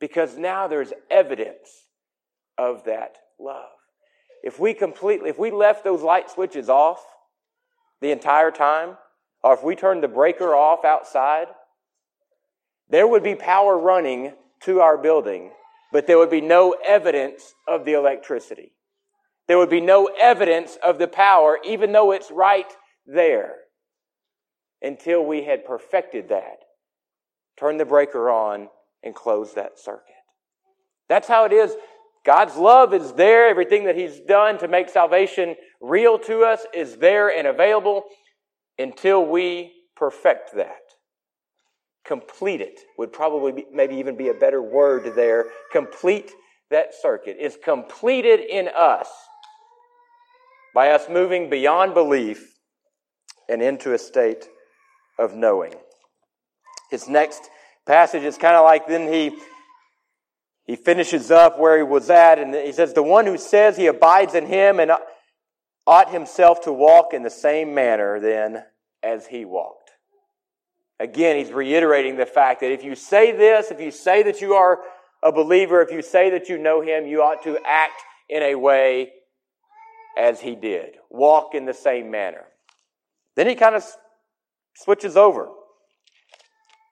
because 0.00 0.36
now 0.36 0.68
there's 0.68 0.92
evidence 1.10 1.86
of 2.58 2.84
that 2.84 3.16
love. 3.38 3.70
If 4.42 4.60
we 4.60 4.74
completely, 4.74 5.30
if 5.30 5.38
we 5.38 5.50
left 5.50 5.84
those 5.84 6.02
light 6.02 6.30
switches 6.30 6.68
off 6.68 7.04
the 8.00 8.10
entire 8.10 8.50
time, 8.50 8.96
or 9.42 9.54
if 9.54 9.62
we 9.62 9.76
turned 9.76 10.02
the 10.02 10.08
breaker 10.08 10.54
off 10.54 10.84
outside, 10.84 11.46
there 12.88 13.06
would 13.06 13.22
be 13.22 13.34
power 13.34 13.78
running 13.78 14.32
to 14.60 14.80
our 14.80 14.98
building, 14.98 15.50
but 15.92 16.06
there 16.06 16.18
would 16.18 16.30
be 16.30 16.40
no 16.40 16.76
evidence 16.86 17.54
of 17.66 17.84
the 17.84 17.92
electricity. 17.92 18.72
There 19.46 19.58
would 19.58 19.70
be 19.70 19.80
no 19.80 20.10
evidence 20.18 20.78
of 20.82 20.98
the 20.98 21.08
power, 21.08 21.58
even 21.64 21.92
though 21.92 22.12
it's 22.12 22.30
right 22.30 22.70
there, 23.06 23.56
until 24.82 25.24
we 25.24 25.44
had 25.44 25.64
perfected 25.64 26.28
that. 26.30 26.58
Turn 27.58 27.76
the 27.76 27.84
breaker 27.84 28.30
on 28.30 28.68
and 29.04 29.14
close 29.14 29.54
that 29.54 29.78
circuit. 29.78 30.14
That's 31.08 31.28
how 31.28 31.44
it 31.44 31.52
is. 31.52 31.74
God's 32.24 32.56
love 32.56 32.94
is 32.94 33.12
there. 33.12 33.48
Everything 33.48 33.84
that 33.84 33.96
He's 33.96 34.18
done 34.20 34.58
to 34.58 34.68
make 34.68 34.88
salvation 34.88 35.54
real 35.80 36.18
to 36.20 36.42
us 36.42 36.64
is 36.72 36.96
there 36.96 37.28
and 37.28 37.46
available 37.46 38.04
until 38.78 39.24
we 39.24 39.72
perfect 39.94 40.54
that. 40.56 40.80
Complete 42.04 42.60
it 42.60 42.80
would 42.98 43.12
probably 43.12 43.52
be, 43.52 43.66
maybe 43.72 43.96
even 43.96 44.16
be 44.16 44.28
a 44.28 44.34
better 44.34 44.62
word 44.62 45.14
there. 45.14 45.46
Complete 45.72 46.32
that 46.70 46.94
circuit 46.94 47.36
is 47.38 47.58
completed 47.62 48.40
in 48.40 48.68
us 48.76 49.08
by 50.74 50.90
us 50.90 51.06
moving 51.08 51.48
beyond 51.48 51.94
belief 51.94 52.58
and 53.48 53.62
into 53.62 53.92
a 53.94 53.98
state 53.98 54.48
of 55.18 55.34
knowing. 55.34 55.74
His 56.90 57.08
next 57.08 57.48
passage 57.86 58.22
is 58.22 58.38
kind 58.38 58.56
of 58.56 58.64
like 58.64 58.86
then 58.86 59.12
he 59.12 59.36
he 60.64 60.76
finishes 60.76 61.30
up 61.30 61.58
where 61.58 61.76
he 61.76 61.82
was 61.82 62.08
at 62.08 62.38
and 62.38 62.54
he 62.54 62.72
says 62.72 62.94
the 62.94 63.02
one 63.02 63.26
who 63.26 63.36
says 63.36 63.76
he 63.76 63.86
abides 63.86 64.34
in 64.34 64.46
him 64.46 64.80
and 64.80 64.90
ought 65.86 66.10
himself 66.10 66.62
to 66.62 66.72
walk 66.72 67.12
in 67.12 67.22
the 67.22 67.30
same 67.30 67.74
manner 67.74 68.18
then 68.18 68.64
as 69.02 69.26
he 69.26 69.44
walked. 69.44 69.90
Again 70.98 71.36
he's 71.36 71.52
reiterating 71.52 72.16
the 72.16 72.26
fact 72.26 72.60
that 72.60 72.72
if 72.72 72.82
you 72.82 72.94
say 72.94 73.32
this 73.32 73.70
if 73.70 73.80
you 73.80 73.90
say 73.90 74.22
that 74.22 74.40
you 74.40 74.54
are 74.54 74.80
a 75.22 75.32
believer 75.32 75.82
if 75.82 75.90
you 75.90 76.00
say 76.00 76.30
that 76.30 76.48
you 76.48 76.56
know 76.56 76.80
him 76.80 77.06
you 77.06 77.22
ought 77.22 77.42
to 77.44 77.58
act 77.66 78.00
in 78.28 78.42
a 78.42 78.54
way 78.54 79.12
as 80.16 80.40
he 80.40 80.54
did 80.54 80.96
walk 81.10 81.54
in 81.54 81.66
the 81.66 81.74
same 81.74 82.10
manner. 82.10 82.44
Then 83.36 83.48
he 83.48 83.54
kind 83.54 83.74
of 83.74 83.84
switches 84.76 85.16
over 85.16 85.48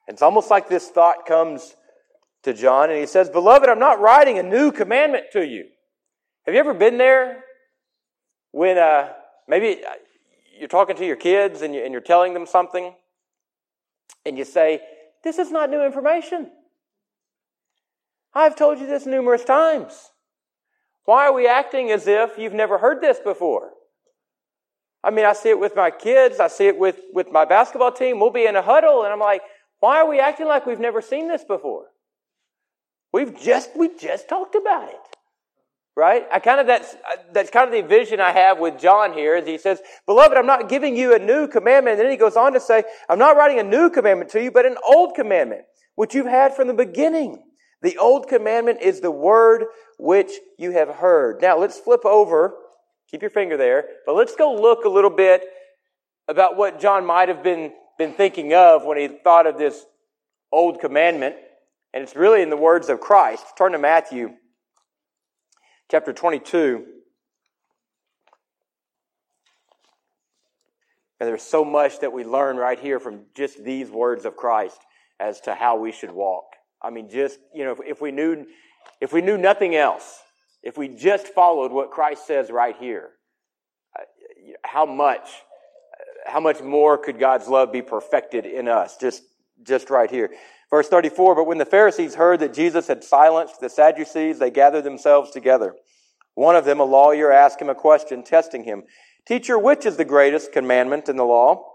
it's 0.07 0.21
almost 0.21 0.49
like 0.49 0.69
this 0.69 0.89
thought 0.89 1.25
comes 1.25 1.75
to 2.43 2.53
John 2.53 2.89
and 2.89 2.99
he 2.99 3.05
says, 3.05 3.29
Beloved, 3.29 3.69
I'm 3.69 3.79
not 3.79 3.99
writing 3.99 4.37
a 4.37 4.43
new 4.43 4.71
commandment 4.71 5.25
to 5.33 5.45
you. 5.45 5.65
Have 6.45 6.53
you 6.53 6.59
ever 6.59 6.73
been 6.73 6.97
there 6.97 7.43
when 8.51 8.77
uh, 8.77 9.09
maybe 9.47 9.83
uh, 9.83 9.93
you're 10.59 10.67
talking 10.67 10.95
to 10.97 11.05
your 11.05 11.15
kids 11.15 11.61
and, 11.61 11.73
you, 11.73 11.83
and 11.83 11.91
you're 11.91 12.01
telling 12.01 12.33
them 12.33 12.45
something 12.45 12.93
and 14.25 14.37
you 14.37 14.45
say, 14.45 14.81
This 15.23 15.39
is 15.39 15.51
not 15.51 15.69
new 15.69 15.83
information. 15.85 16.51
I've 18.33 18.55
told 18.55 18.79
you 18.79 18.87
this 18.87 19.05
numerous 19.05 19.43
times. 19.43 20.11
Why 21.05 21.27
are 21.27 21.33
we 21.33 21.47
acting 21.47 21.91
as 21.91 22.07
if 22.07 22.37
you've 22.37 22.53
never 22.53 22.77
heard 22.77 23.01
this 23.01 23.19
before? 23.19 23.71
I 25.03 25.11
mean, 25.11 25.25
I 25.25 25.33
see 25.33 25.49
it 25.49 25.59
with 25.59 25.75
my 25.75 25.91
kids. 25.91 26.39
I 26.39 26.47
see 26.47 26.67
it 26.67 26.77
with, 26.77 26.99
with 27.13 27.31
my 27.31 27.45
basketball 27.45 27.91
team. 27.91 28.19
We'll 28.19 28.31
be 28.31 28.45
in 28.45 28.55
a 28.55 28.61
huddle, 28.61 29.03
and 29.03 29.11
I'm 29.11 29.19
like, 29.19 29.41
why 29.83 29.97
are 29.97 30.07
we 30.07 30.21
acting 30.21 30.47
like 30.47 30.65
we've 30.65 30.79
never 30.79 31.01
seen 31.01 31.27
this 31.27 31.43
before? 31.43 31.87
We've 33.11 33.37
just, 33.37 33.75
we 33.75 33.89
just 33.99 34.29
talked 34.29 34.55
about 34.55 34.87
it. 34.87 34.95
Right? 35.93 36.23
I 36.31 36.39
kind 36.39 36.61
of, 36.61 36.67
that's, 36.67 36.95
that's 37.33 37.49
kind 37.49 37.67
of 37.67 37.73
the 37.73 37.85
vision 37.85 38.21
I 38.21 38.31
have 38.31 38.59
with 38.59 38.79
John 38.79 39.11
here 39.11 39.35
as 39.35 39.45
he 39.45 39.57
says, 39.57 39.81
beloved, 40.05 40.37
I'm 40.37 40.45
not 40.45 40.69
giving 40.69 40.95
you 40.95 41.13
a 41.13 41.19
new 41.19 41.49
commandment. 41.49 41.99
And 41.99 42.05
then 42.05 42.11
he 42.11 42.15
goes 42.15 42.37
on 42.37 42.53
to 42.53 42.61
say, 42.61 42.85
I'm 43.09 43.19
not 43.19 43.35
writing 43.35 43.59
a 43.59 43.63
new 43.63 43.89
commandment 43.89 44.31
to 44.31 44.41
you, 44.41 44.51
but 44.51 44.65
an 44.65 44.77
old 44.87 45.15
commandment, 45.15 45.63
which 45.95 46.15
you've 46.15 46.27
had 46.27 46.55
from 46.55 46.69
the 46.69 46.73
beginning. 46.73 47.43
The 47.81 47.97
old 47.97 48.29
commandment 48.29 48.81
is 48.81 49.01
the 49.01 49.11
word 49.11 49.65
which 49.99 50.31
you 50.57 50.71
have 50.71 50.87
heard. 50.87 51.41
Now 51.41 51.57
let's 51.57 51.77
flip 51.77 52.05
over. 52.05 52.55
Keep 53.11 53.21
your 53.21 53.31
finger 53.31 53.57
there. 53.57 53.83
But 54.05 54.15
let's 54.15 54.37
go 54.37 54.55
look 54.55 54.85
a 54.85 54.89
little 54.89 55.09
bit 55.09 55.43
about 56.29 56.55
what 56.55 56.79
John 56.79 57.05
might 57.05 57.27
have 57.27 57.43
been 57.43 57.73
been 57.97 58.13
thinking 58.13 58.53
of 58.53 58.85
when 58.85 58.97
he 58.97 59.07
thought 59.07 59.47
of 59.47 59.57
this 59.57 59.85
old 60.51 60.79
commandment. 60.79 61.35
And 61.93 62.03
it's 62.03 62.15
really 62.15 62.41
in 62.41 62.49
the 62.49 62.57
words 62.57 62.89
of 62.89 62.99
Christ. 62.99 63.45
Turn 63.57 63.73
to 63.73 63.77
Matthew 63.77 64.33
chapter 65.91 66.11
22. 66.11 66.85
And 71.19 71.29
there's 71.29 71.43
so 71.43 71.63
much 71.63 71.99
that 71.99 72.11
we 72.11 72.23
learn 72.23 72.57
right 72.57 72.79
here 72.79 72.99
from 72.99 73.21
just 73.35 73.63
these 73.63 73.89
words 73.89 74.25
of 74.25 74.35
Christ 74.35 74.79
as 75.19 75.39
to 75.41 75.53
how 75.53 75.77
we 75.77 75.91
should 75.91 76.11
walk. 76.11 76.45
I 76.81 76.89
mean, 76.89 77.09
just, 77.09 77.39
you 77.53 77.63
know, 77.63 77.71
if, 77.71 77.79
if 77.85 78.01
we 78.01 78.11
knew, 78.11 78.45
if 78.99 79.13
we 79.13 79.21
knew 79.21 79.37
nothing 79.37 79.75
else, 79.75 80.19
if 80.63 80.77
we 80.77 80.89
just 80.89 81.27
followed 81.27 81.71
what 81.71 81.91
Christ 81.91 82.27
says 82.27 82.49
right 82.49 82.75
here, 82.77 83.11
uh, 83.97 84.03
how 84.65 84.85
much, 84.85 85.29
how 86.33 86.39
much 86.39 86.63
more 86.63 86.97
could 86.97 87.19
God's 87.19 87.47
love 87.47 87.71
be 87.71 87.83
perfected 87.83 88.47
in 88.47 88.67
us? 88.67 88.97
Just, 88.97 89.21
just 89.61 89.91
right 89.91 90.09
here. 90.09 90.31
Verse 90.71 90.89
34, 90.89 91.35
but 91.35 91.43
when 91.43 91.59
the 91.59 91.65
Pharisees 91.65 92.15
heard 92.15 92.39
that 92.39 92.55
Jesus 92.55 92.87
had 92.87 93.03
silenced 93.03 93.61
the 93.61 93.69
Sadducees, 93.69 94.39
they 94.39 94.49
gathered 94.49 94.83
themselves 94.83 95.29
together. 95.29 95.75
One 96.33 96.55
of 96.55 96.65
them, 96.65 96.79
a 96.79 96.85
lawyer, 96.85 97.31
asked 97.31 97.61
him 97.61 97.69
a 97.69 97.75
question, 97.75 98.23
testing 98.23 98.63
him. 98.63 98.81
Teacher, 99.27 99.59
which 99.59 99.85
is 99.85 99.95
the 99.95 100.05
greatest 100.05 100.51
commandment 100.51 101.07
in 101.07 101.17
the 101.17 101.23
law? 101.23 101.69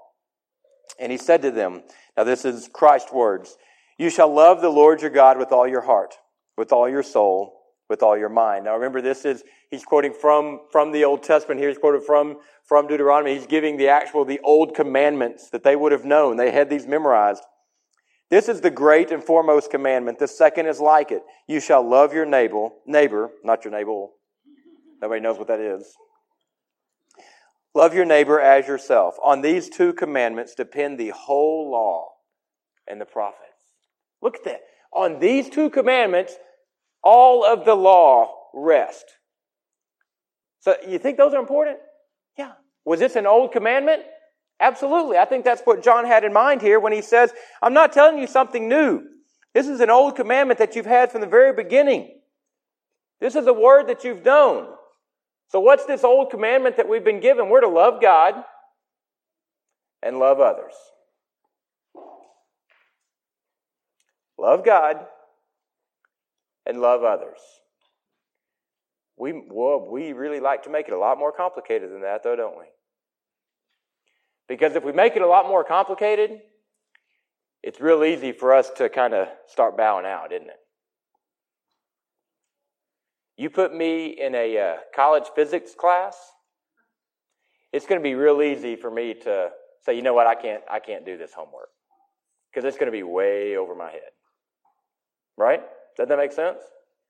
And 0.98 1.12
he 1.12 1.18
said 1.18 1.42
to 1.42 1.52
them, 1.52 1.84
now 2.16 2.24
this 2.24 2.44
is 2.44 2.68
Christ's 2.72 3.12
words, 3.12 3.56
you 3.96 4.10
shall 4.10 4.34
love 4.34 4.60
the 4.60 4.70
Lord 4.70 5.02
your 5.02 5.10
God 5.10 5.38
with 5.38 5.52
all 5.52 5.68
your 5.68 5.82
heart, 5.82 6.16
with 6.56 6.72
all 6.72 6.88
your 6.88 7.04
soul, 7.04 7.57
with 7.88 8.02
all 8.02 8.16
your 8.16 8.28
mind. 8.28 8.64
Now 8.64 8.74
remember, 8.74 9.00
this 9.00 9.24
is, 9.24 9.42
he's 9.70 9.84
quoting 9.84 10.12
from, 10.12 10.60
from 10.70 10.92
the 10.92 11.04
Old 11.04 11.22
Testament. 11.22 11.60
Here 11.60 11.68
he's 11.68 11.78
quoted 11.78 12.02
from, 12.02 12.38
from 12.64 12.86
Deuteronomy. 12.86 13.34
He's 13.34 13.46
giving 13.46 13.76
the 13.76 13.88
actual, 13.88 14.24
the 14.24 14.40
old 14.44 14.74
commandments 14.74 15.50
that 15.50 15.64
they 15.64 15.76
would 15.76 15.92
have 15.92 16.04
known. 16.04 16.36
They 16.36 16.50
had 16.50 16.68
these 16.68 16.86
memorized. 16.86 17.42
This 18.30 18.48
is 18.48 18.60
the 18.60 18.70
great 18.70 19.10
and 19.10 19.24
foremost 19.24 19.70
commandment. 19.70 20.18
The 20.18 20.28
second 20.28 20.66
is 20.66 20.80
like 20.80 21.10
it. 21.10 21.22
You 21.46 21.60
shall 21.60 21.88
love 21.88 22.12
your 22.12 22.26
neighbor, 22.26 22.68
neighbor, 22.86 23.30
not 23.42 23.64
your 23.64 23.72
neighbor. 23.72 24.06
Nobody 25.00 25.20
knows 25.20 25.38
what 25.38 25.48
that 25.48 25.60
is. 25.60 25.94
Love 27.74 27.94
your 27.94 28.04
neighbor 28.04 28.40
as 28.40 28.66
yourself. 28.66 29.16
On 29.24 29.40
these 29.40 29.68
two 29.68 29.92
commandments 29.92 30.54
depend 30.54 30.98
the 30.98 31.10
whole 31.10 31.70
law 31.70 32.08
and 32.86 33.00
the 33.00 33.06
prophets. 33.06 33.44
Look 34.20 34.36
at 34.36 34.44
that. 34.44 34.60
On 34.92 35.20
these 35.20 35.48
two 35.48 35.70
commandments, 35.70 36.34
all 37.02 37.44
of 37.44 37.64
the 37.64 37.74
law 37.74 38.32
rest. 38.54 39.04
So 40.60 40.76
you 40.86 40.98
think 40.98 41.16
those 41.16 41.34
are 41.34 41.40
important? 41.40 41.78
Yeah. 42.36 42.52
Was 42.84 43.00
this 43.00 43.16
an 43.16 43.26
old 43.26 43.52
commandment? 43.52 44.02
Absolutely. 44.60 45.16
I 45.18 45.24
think 45.24 45.44
that's 45.44 45.62
what 45.62 45.84
John 45.84 46.04
had 46.04 46.24
in 46.24 46.32
mind 46.32 46.62
here 46.62 46.80
when 46.80 46.92
he 46.92 47.02
says, 47.02 47.32
I'm 47.62 47.74
not 47.74 47.92
telling 47.92 48.18
you 48.18 48.26
something 48.26 48.68
new. 48.68 49.02
This 49.54 49.68
is 49.68 49.80
an 49.80 49.90
old 49.90 50.16
commandment 50.16 50.58
that 50.58 50.74
you've 50.74 50.86
had 50.86 51.12
from 51.12 51.20
the 51.20 51.26
very 51.26 51.52
beginning. 51.52 52.20
This 53.20 53.36
is 53.36 53.46
a 53.46 53.52
word 53.52 53.88
that 53.88 54.04
you've 54.04 54.24
known. 54.24 54.68
So 55.48 55.60
what's 55.60 55.86
this 55.86 56.04
old 56.04 56.30
commandment 56.30 56.76
that 56.76 56.88
we've 56.88 57.04
been 57.04 57.20
given? 57.20 57.48
We're 57.48 57.60
to 57.60 57.68
love 57.68 58.02
God 58.02 58.34
and 60.02 60.18
love 60.18 60.40
others. 60.40 60.74
Love 64.38 64.64
God 64.64 65.06
and 66.68 66.80
love 66.80 67.02
others. 67.02 67.40
We, 69.16 69.42
well, 69.50 69.88
we 69.90 70.12
really 70.12 70.38
like 70.38 70.62
to 70.64 70.70
make 70.70 70.86
it 70.86 70.94
a 70.94 70.98
lot 70.98 71.18
more 71.18 71.32
complicated 71.32 71.90
than 71.90 72.02
that, 72.02 72.22
though, 72.22 72.36
don't 72.36 72.58
we? 72.58 72.66
Because 74.46 74.76
if 74.76 74.84
we 74.84 74.92
make 74.92 75.16
it 75.16 75.22
a 75.22 75.26
lot 75.26 75.48
more 75.48 75.64
complicated, 75.64 76.38
it's 77.62 77.80
real 77.80 78.04
easy 78.04 78.32
for 78.32 78.54
us 78.54 78.70
to 78.76 78.88
kind 78.88 79.14
of 79.14 79.28
start 79.46 79.76
bowing 79.76 80.06
out, 80.06 80.32
isn't 80.32 80.48
it? 80.48 80.60
You 83.36 83.50
put 83.50 83.74
me 83.74 84.08
in 84.08 84.34
a 84.34 84.58
uh, 84.58 84.76
college 84.94 85.24
physics 85.34 85.74
class, 85.74 86.16
it's 87.72 87.86
going 87.86 88.00
to 88.00 88.02
be 88.02 88.14
real 88.14 88.42
easy 88.42 88.76
for 88.76 88.90
me 88.90 89.14
to 89.14 89.50
say, 89.84 89.94
you 89.94 90.02
know 90.02 90.14
what, 90.14 90.26
I 90.26 90.34
can't, 90.34 90.62
I 90.70 90.80
can't 90.80 91.04
do 91.04 91.18
this 91.18 91.32
homework 91.32 91.68
because 92.50 92.66
it's 92.66 92.78
going 92.78 92.90
to 92.90 92.96
be 92.96 93.02
way 93.02 93.56
over 93.56 93.74
my 93.74 93.90
head. 93.90 94.10
Right? 95.36 95.62
Does 95.98 96.08
that 96.08 96.16
make 96.16 96.32
sense? 96.32 96.60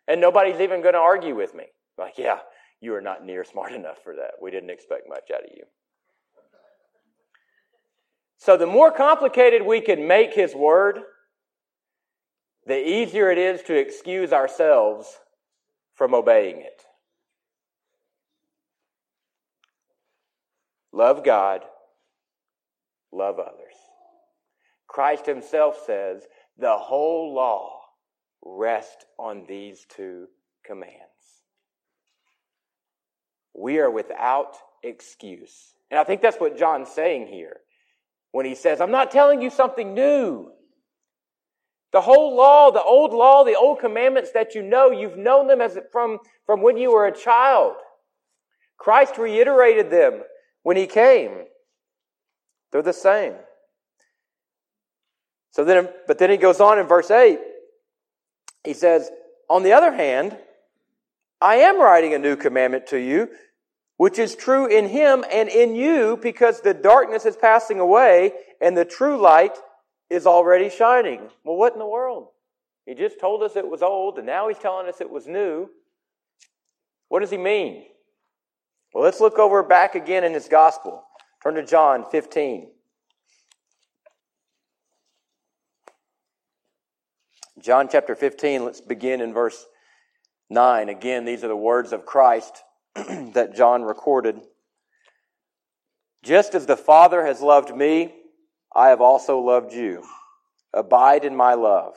And 0.09 0.21
nobody's 0.21 0.61
even 0.61 0.80
going 0.80 0.95
to 0.95 1.00
argue 1.00 1.37
with 1.37 1.54
me. 1.54 1.64
Like, 1.99 2.14
yeah, 2.16 2.38
you 2.80 2.95
are 2.95 3.00
not 3.00 3.25
near 3.25 3.45
smart 3.45 3.73
enough 3.73 3.99
for 4.02 4.16
that. 4.16 4.33
We 4.40 4.50
didn't 4.50 4.71
expect 4.71 5.09
much 5.09 5.30
out 5.33 5.45
of 5.45 5.50
you. 5.54 5.64
So 8.38 8.57
the 8.57 8.66
more 8.66 8.90
complicated 8.90 9.62
we 9.62 9.80
can 9.80 10.07
make 10.07 10.33
His 10.33 10.54
Word, 10.54 11.00
the 12.67 12.89
easier 12.89 13.30
it 13.30 13.39
is 13.39 13.62
to 13.62 13.75
excuse 13.75 14.32
ourselves 14.32 15.19
from 15.95 16.15
obeying 16.15 16.60
it. 16.60 16.82
Love 20.93 21.25
God, 21.25 21.62
love 23.12 23.39
others. 23.39 23.75
Christ 24.86 25.26
Himself 25.26 25.82
says 25.84 26.23
the 26.56 26.76
whole 26.76 27.34
law 27.34 27.77
rests 28.56 29.04
on 29.19 29.45
these 29.49 29.87
two 29.89 30.26
commands. 30.65 30.95
We 33.54 33.78
are 33.78 33.91
without 33.91 34.56
excuse. 34.82 35.75
And 35.91 35.99
I 35.99 36.04
think 36.04 36.23
that's 36.23 36.39
what 36.39 36.58
John's 36.58 36.91
saying 36.91 37.26
here 37.26 37.58
when 38.32 38.47
he 38.47 38.54
says, 38.54 38.80
I'm 38.80 38.91
not 38.91 39.11
telling 39.11 39.43
you 39.43 39.50
something 39.50 39.95
new. 39.95 40.50
The 41.93 42.00
whole 42.02 42.37
law, 42.37 42.71
the 42.71 42.82
old 42.82 43.13
law, 43.13 43.45
the 43.45 43.56
old 43.56 43.80
commandments 43.80 44.32
that 44.32 44.54
you 44.54 44.63
know, 44.63 44.91
you've 44.91 45.17
known 45.17 45.47
them 45.47 45.61
as 45.61 45.78
from, 45.91 46.19
from 46.45 46.63
when 46.63 46.76
you 46.76 46.93
were 46.93 47.06
a 47.06 47.17
child. 47.17 47.75
Christ 48.76 49.17
reiterated 49.19 49.91
them 49.91 50.23
when 50.63 50.76
he 50.76 50.87
came. 50.87 51.30
They're 52.71 52.82
the 52.82 52.93
same. 52.93 53.34
So 55.50 55.65
then, 55.65 55.89
but 56.06 56.19
then 56.19 56.30
he 56.30 56.37
goes 56.37 56.61
on 56.61 56.78
in 56.78 56.87
verse 56.87 57.11
8. 57.11 57.39
He 58.64 58.75
says, 58.75 59.10
On 59.49 59.62
the 59.62 59.73
other 59.73 59.92
hand, 59.92 60.36
I 61.40 61.56
am 61.56 61.80
writing 61.80 62.14
a 62.14 62.18
new 62.18 62.36
commandment 62.36 62.88
to 62.88 62.99
you 62.99 63.28
which 63.99 64.18
is 64.18 64.34
true 64.36 64.66
in 64.66 64.88
him 64.88 65.25
and 65.30 65.49
in 65.49 65.75
you 65.75 66.16
because 66.23 66.60
the 66.60 66.73
darkness 66.73 67.26
is 67.26 67.36
passing 67.36 67.80
away 67.80 68.32
and 68.60 68.76
the 68.76 68.84
true 68.84 69.21
light 69.21 69.58
is 70.08 70.25
already 70.25 70.71
shining. 70.71 71.28
Well, 71.44 71.56
what 71.56 71.73
in 71.73 71.80
the 71.80 71.86
world? 71.86 72.28
He 72.86 72.94
just 72.94 73.21
told 73.21 73.42
us 73.42 73.56
it 73.56 73.68
was 73.68 73.82
old 73.82 74.16
and 74.16 74.26
now 74.26 74.49
he's 74.49 74.58
telling 74.58 74.88
us 74.88 75.00
it 75.00 75.10
was 75.10 75.26
new. 75.26 75.68
What 77.08 77.21
does 77.21 77.30
he 77.30 77.36
mean? 77.36 77.86
Well, 78.94 79.02
let's 79.02 79.21
look 79.21 79.38
over 79.38 79.62
back 79.64 79.97
again 79.97 80.23
in 80.23 80.32
his 80.32 80.49
gospel. 80.49 81.02
Turn 81.42 81.56
to 81.56 81.66
John 81.66 82.04
15. 82.10 82.71
John 87.60 87.88
chapter 87.90 88.14
15, 88.14 88.64
let's 88.64 88.80
begin 88.80 89.21
in 89.21 89.32
verse 89.32 89.66
9. 90.50 90.88
Again, 90.88 91.25
these 91.25 91.44
are 91.44 91.49
the 91.49 91.56
words 91.56 91.92
of 91.92 92.06
Christ 92.06 92.62
that 92.94 93.56
John 93.56 93.82
recorded. 93.82 94.40
Just 96.23 96.54
as 96.54 96.66
the 96.66 96.76
Father 96.76 97.25
has 97.25 97.40
loved 97.40 97.75
me, 97.75 98.14
I 98.75 98.88
have 98.88 99.00
also 99.00 99.38
loved 99.38 99.73
you. 99.73 100.04
Abide 100.73 101.25
in 101.25 101.34
my 101.34 101.54
love. 101.54 101.94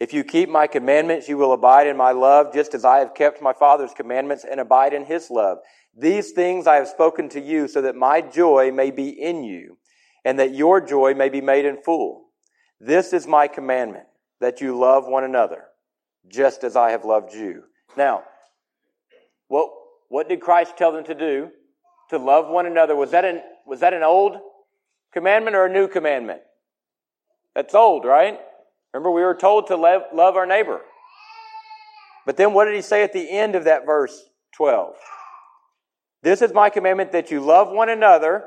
If 0.00 0.12
you 0.12 0.24
keep 0.24 0.48
my 0.48 0.66
commandments, 0.66 1.28
you 1.28 1.36
will 1.36 1.52
abide 1.52 1.86
in 1.86 1.96
my 1.96 2.10
love, 2.10 2.52
just 2.52 2.74
as 2.74 2.84
I 2.84 2.98
have 2.98 3.14
kept 3.14 3.40
my 3.40 3.52
Father's 3.52 3.94
commandments 3.94 4.44
and 4.48 4.58
abide 4.58 4.92
in 4.92 5.04
his 5.04 5.30
love. 5.30 5.58
These 5.96 6.32
things 6.32 6.66
I 6.66 6.76
have 6.76 6.88
spoken 6.88 7.28
to 7.30 7.40
you 7.40 7.68
so 7.68 7.82
that 7.82 7.94
my 7.94 8.20
joy 8.20 8.72
may 8.72 8.90
be 8.90 9.08
in 9.08 9.44
you 9.44 9.78
and 10.24 10.38
that 10.38 10.54
your 10.54 10.80
joy 10.80 11.14
may 11.14 11.28
be 11.28 11.40
made 11.40 11.64
in 11.64 11.80
full. 11.82 12.24
This 12.80 13.12
is 13.12 13.28
my 13.28 13.46
commandment, 13.46 14.06
that 14.42 14.60
you 14.60 14.76
love 14.76 15.06
one 15.06 15.22
another, 15.22 15.64
just 16.28 16.64
as 16.64 16.74
I 16.74 16.90
have 16.90 17.04
loved 17.04 17.32
you. 17.32 17.62
Now, 17.96 18.24
what, 19.46 19.70
what 20.08 20.28
did 20.28 20.40
Christ 20.40 20.76
tell 20.76 20.90
them 20.90 21.04
to 21.04 21.14
do? 21.14 21.50
To 22.10 22.18
love 22.18 22.48
one 22.48 22.66
another. 22.66 22.96
Was 22.96 23.12
that 23.12 23.24
an, 23.24 23.40
was 23.66 23.80
that 23.80 23.94
an 23.94 24.02
old 24.02 24.36
commandment 25.12 25.54
or 25.54 25.66
a 25.66 25.72
new 25.72 25.86
commandment? 25.86 26.40
That's 27.54 27.72
old, 27.72 28.04
right? 28.04 28.40
Remember, 28.92 29.12
we 29.12 29.22
were 29.22 29.36
told 29.36 29.68
to 29.68 29.76
love, 29.76 30.02
love 30.12 30.34
our 30.34 30.44
neighbor. 30.44 30.80
But 32.26 32.36
then 32.36 32.52
what 32.52 32.64
did 32.64 32.74
he 32.74 32.82
say 32.82 33.04
at 33.04 33.12
the 33.12 33.30
end 33.30 33.54
of 33.54 33.64
that 33.64 33.86
verse 33.86 34.24
12? 34.56 34.94
This 36.24 36.42
is 36.42 36.52
my 36.52 36.68
commandment 36.68 37.12
that 37.12 37.30
you 37.30 37.40
love 37.40 37.70
one 37.70 37.88
another, 37.88 38.44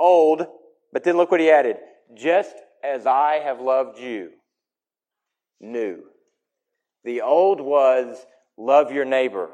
old, 0.00 0.46
but 0.92 1.04
then 1.04 1.16
look 1.16 1.30
what 1.30 1.40
he 1.40 1.48
added. 1.48 1.76
Just 2.12 2.54
as 2.82 3.06
I 3.06 3.40
have 3.44 3.60
loved 3.60 4.00
you, 4.00 4.30
new. 5.62 6.02
The 7.04 7.22
old 7.22 7.60
was 7.60 8.26
love 8.56 8.92
your 8.92 9.04
neighbor. 9.04 9.50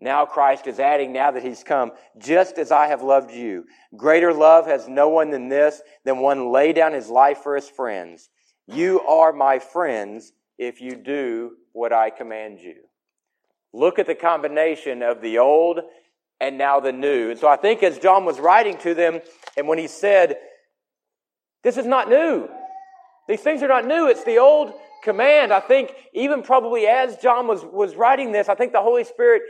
Now 0.00 0.26
Christ 0.26 0.66
is 0.66 0.78
adding, 0.78 1.12
now 1.12 1.32
that 1.32 1.42
he's 1.42 1.64
come, 1.64 1.92
just 2.18 2.58
as 2.58 2.70
I 2.70 2.86
have 2.86 3.02
loved 3.02 3.32
you. 3.32 3.64
Greater 3.96 4.32
love 4.32 4.66
has 4.66 4.88
no 4.88 5.08
one 5.08 5.30
than 5.30 5.48
this, 5.48 5.82
than 6.04 6.20
one 6.20 6.52
lay 6.52 6.72
down 6.72 6.92
his 6.92 7.08
life 7.08 7.38
for 7.38 7.56
his 7.56 7.68
friends. 7.68 8.28
You 8.68 9.00
are 9.00 9.32
my 9.32 9.58
friends 9.58 10.32
if 10.56 10.80
you 10.80 10.94
do 10.94 11.52
what 11.72 11.92
I 11.92 12.10
command 12.10 12.60
you. 12.60 12.76
Look 13.72 13.98
at 13.98 14.06
the 14.06 14.14
combination 14.14 15.02
of 15.02 15.20
the 15.20 15.38
old 15.38 15.80
and 16.40 16.56
now 16.56 16.78
the 16.78 16.92
new. 16.92 17.30
And 17.30 17.38
so 17.38 17.48
I 17.48 17.56
think 17.56 17.82
as 17.82 17.98
John 17.98 18.24
was 18.24 18.38
writing 18.38 18.78
to 18.78 18.94
them, 18.94 19.20
and 19.56 19.66
when 19.66 19.78
he 19.78 19.88
said, 19.88 20.36
This 21.64 21.76
is 21.76 21.86
not 21.86 22.08
new. 22.08 22.48
These 23.26 23.40
things 23.40 23.62
are 23.62 23.68
not 23.68 23.86
new. 23.86 24.08
It's 24.08 24.24
the 24.24 24.38
old 24.38 24.72
command. 25.02 25.52
I 25.52 25.60
think 25.60 25.92
even 26.12 26.42
probably 26.42 26.86
as 26.86 27.16
John 27.18 27.46
was, 27.46 27.64
was 27.64 27.96
writing 27.96 28.32
this, 28.32 28.48
I 28.48 28.54
think 28.54 28.72
the 28.72 28.82
Holy 28.82 29.04
Spirit 29.04 29.42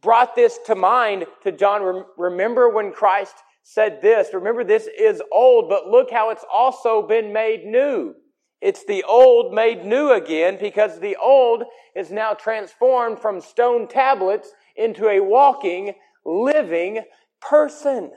brought 0.00 0.34
this 0.34 0.58
to 0.66 0.74
mind 0.74 1.26
to 1.44 1.52
John. 1.52 2.04
Remember 2.16 2.68
when 2.68 2.92
Christ 2.92 3.34
said 3.62 4.02
this? 4.02 4.34
Remember 4.34 4.64
this 4.64 4.88
is 4.98 5.22
old, 5.32 5.68
but 5.68 5.88
look 5.88 6.10
how 6.10 6.30
it's 6.30 6.44
also 6.52 7.06
been 7.06 7.32
made 7.32 7.64
new. 7.64 8.14
It's 8.60 8.84
the 8.84 9.02
old 9.04 9.52
made 9.52 9.84
new 9.84 10.12
again 10.12 10.56
because 10.60 11.00
the 11.00 11.16
old 11.16 11.64
is 11.96 12.10
now 12.10 12.34
transformed 12.34 13.18
from 13.18 13.40
stone 13.40 13.88
tablets 13.88 14.52
into 14.76 15.08
a 15.08 15.20
walking, 15.20 15.94
living 16.24 17.02
person. 17.40 18.12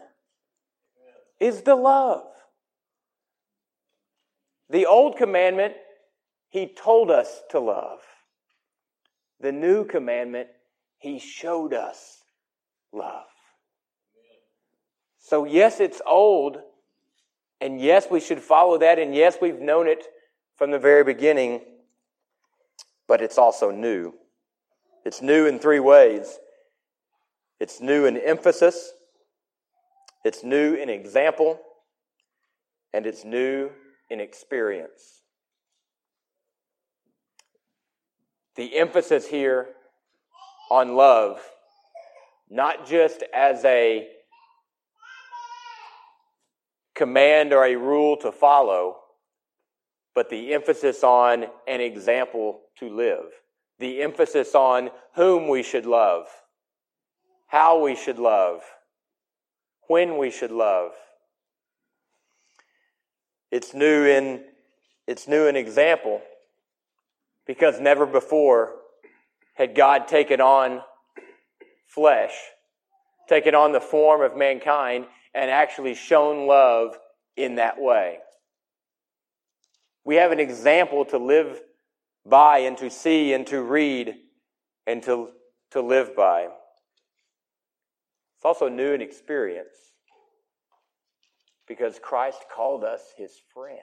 Is 1.39 1.63
the 1.63 1.75
love. 1.75 2.27
The 4.69 4.86
old 4.86 5.17
commandment, 5.17 5.73
he 6.55 6.67
told 6.67 7.11
us 7.11 7.41
to 7.49 7.59
love. 7.59 7.99
The 9.41 9.51
new 9.51 9.83
commandment, 9.83 10.47
he 10.99 11.19
showed 11.19 11.73
us 11.73 12.19
love. 12.93 13.25
So, 15.19 15.43
yes, 15.43 15.81
it's 15.81 16.01
old, 16.07 16.59
and 17.59 17.81
yes, 17.81 18.07
we 18.09 18.21
should 18.21 18.39
follow 18.39 18.77
that, 18.77 18.99
and 18.99 19.13
yes, 19.13 19.35
we've 19.41 19.59
known 19.59 19.89
it 19.89 20.05
from 20.55 20.71
the 20.71 20.79
very 20.79 21.03
beginning, 21.03 21.59
but 23.05 23.21
it's 23.21 23.37
also 23.37 23.69
new. 23.69 24.13
It's 25.03 25.21
new 25.21 25.47
in 25.47 25.59
three 25.59 25.81
ways 25.81 26.39
it's 27.59 27.81
new 27.81 28.05
in 28.05 28.15
emphasis, 28.17 28.91
it's 30.23 30.41
new 30.43 30.75
in 30.75 30.89
example, 30.89 31.59
and 32.93 33.05
it's 33.05 33.25
new 33.25 33.71
in 34.09 34.21
experience. 34.21 35.24
The 38.55 38.75
emphasis 38.77 39.27
here 39.27 39.67
on 40.71 40.95
love, 40.95 41.41
not 42.49 42.87
just 42.87 43.23
as 43.33 43.63
a 43.65 44.07
command 46.95 47.51
or 47.53 47.65
a 47.65 47.75
rule 47.75 48.15
to 48.17 48.31
follow, 48.31 48.97
but 50.13 50.29
the 50.29 50.53
emphasis 50.53 51.03
on 51.03 51.45
an 51.67 51.81
example 51.81 52.61
to 52.79 52.89
live. 52.89 53.25
The 53.79 54.01
emphasis 54.01 54.55
on 54.55 54.89
whom 55.15 55.49
we 55.49 55.61
should 55.61 55.85
love, 55.85 56.27
how 57.47 57.83
we 57.83 57.95
should 57.95 58.19
love, 58.19 58.61
when 59.87 60.17
we 60.17 60.31
should 60.31 60.51
love. 60.51 60.91
It's 63.51 63.73
new 63.73 64.05
in 64.05 64.45
it's 65.07 65.27
new 65.27 65.45
in 65.47 65.55
example 65.55 66.21
because 67.45 67.79
never 67.79 68.05
before 68.05 68.73
had 69.53 69.75
God 69.75 70.08
taken 70.08 70.41
on 70.41 70.81
flesh, 71.88 72.34
taken 73.29 73.55
on 73.55 73.71
the 73.71 73.79
form 73.79 74.21
of 74.21 74.38
mankind, 74.38 75.05
and 75.34 75.49
actually 75.49 75.95
shown 75.95 76.47
love 76.47 76.97
in 77.38 77.55
that 77.55 77.79
way. 77.79 78.19
We 80.03 80.15
have 80.15 80.31
an 80.31 80.39
example 80.39 81.05
to 81.05 81.17
live 81.17 81.60
by 82.25 82.60
and 82.60 82.77
to 82.77 82.89
see 82.89 83.34
and 83.34 83.45
to 83.47 83.62
read 83.62 84.15
and 84.88 85.01
to, 85.03 85.29
to 85.71 85.81
live 85.81 86.15
by. 86.15 86.47
It's 88.36 88.45
also 88.45 88.69
new 88.69 88.93
in 88.93 89.01
experience 89.01 89.75
because 91.67 91.99
Christ 91.99 92.45
called 92.53 92.84
us 92.84 93.01
his 93.17 93.31
friend. 93.53 93.79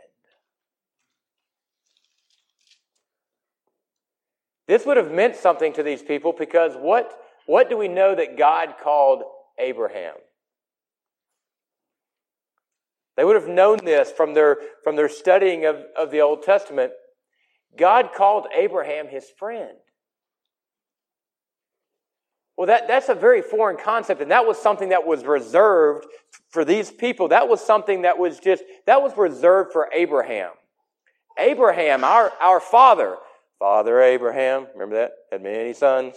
This 4.72 4.87
would 4.87 4.96
have 4.96 5.12
meant 5.12 5.37
something 5.37 5.74
to 5.74 5.82
these 5.82 6.00
people 6.00 6.32
because 6.32 6.72
what, 6.76 7.12
what 7.44 7.68
do 7.68 7.76
we 7.76 7.88
know 7.88 8.14
that 8.14 8.38
God 8.38 8.76
called 8.82 9.22
Abraham? 9.58 10.14
They 13.18 13.24
would 13.24 13.37
have 13.37 13.48
known 13.48 13.85
this 13.85 14.11
from 14.11 14.32
their, 14.32 14.56
from 14.82 14.96
their 14.96 15.11
studying 15.11 15.66
of, 15.66 15.76
of 15.94 16.11
the 16.11 16.22
Old 16.22 16.42
Testament. 16.42 16.92
God 17.76 18.12
called 18.16 18.46
Abraham 18.56 19.08
his 19.08 19.26
friend. 19.38 19.76
Well, 22.56 22.68
that, 22.68 22.88
that's 22.88 23.11
a 23.11 23.14
very 23.14 23.42
foreign 23.42 23.76
concept, 23.76 24.22
and 24.22 24.30
that 24.30 24.46
was 24.46 24.56
something 24.56 24.88
that 24.88 25.06
was 25.06 25.22
reserved 25.24 26.06
for 26.48 26.64
these 26.64 26.90
people. 26.90 27.28
That 27.28 27.46
was 27.46 27.61
something 27.61 28.00
that 28.02 28.16
was 28.16 28.38
just, 28.38 28.64
that 28.87 29.02
was 29.02 29.12
reserved 29.18 29.70
for 29.70 29.90
Abraham. 29.92 30.52
Abraham, 31.38 32.04
our, 32.04 32.32
our 32.40 32.58
father, 32.58 33.18
Father 33.62 34.03
Abraham, 34.03 34.66
remember 34.72 34.96
that? 34.96 35.12
Had 35.31 35.40
many 35.40 35.72
sons. 35.72 36.16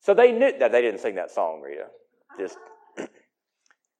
So 0.00 0.14
they 0.14 0.32
knew 0.32 0.58
that 0.58 0.72
they 0.72 0.80
didn't 0.80 1.00
sing 1.00 1.16
that 1.16 1.30
song, 1.30 1.60
Rita. 1.60 1.88
Just 2.40 2.56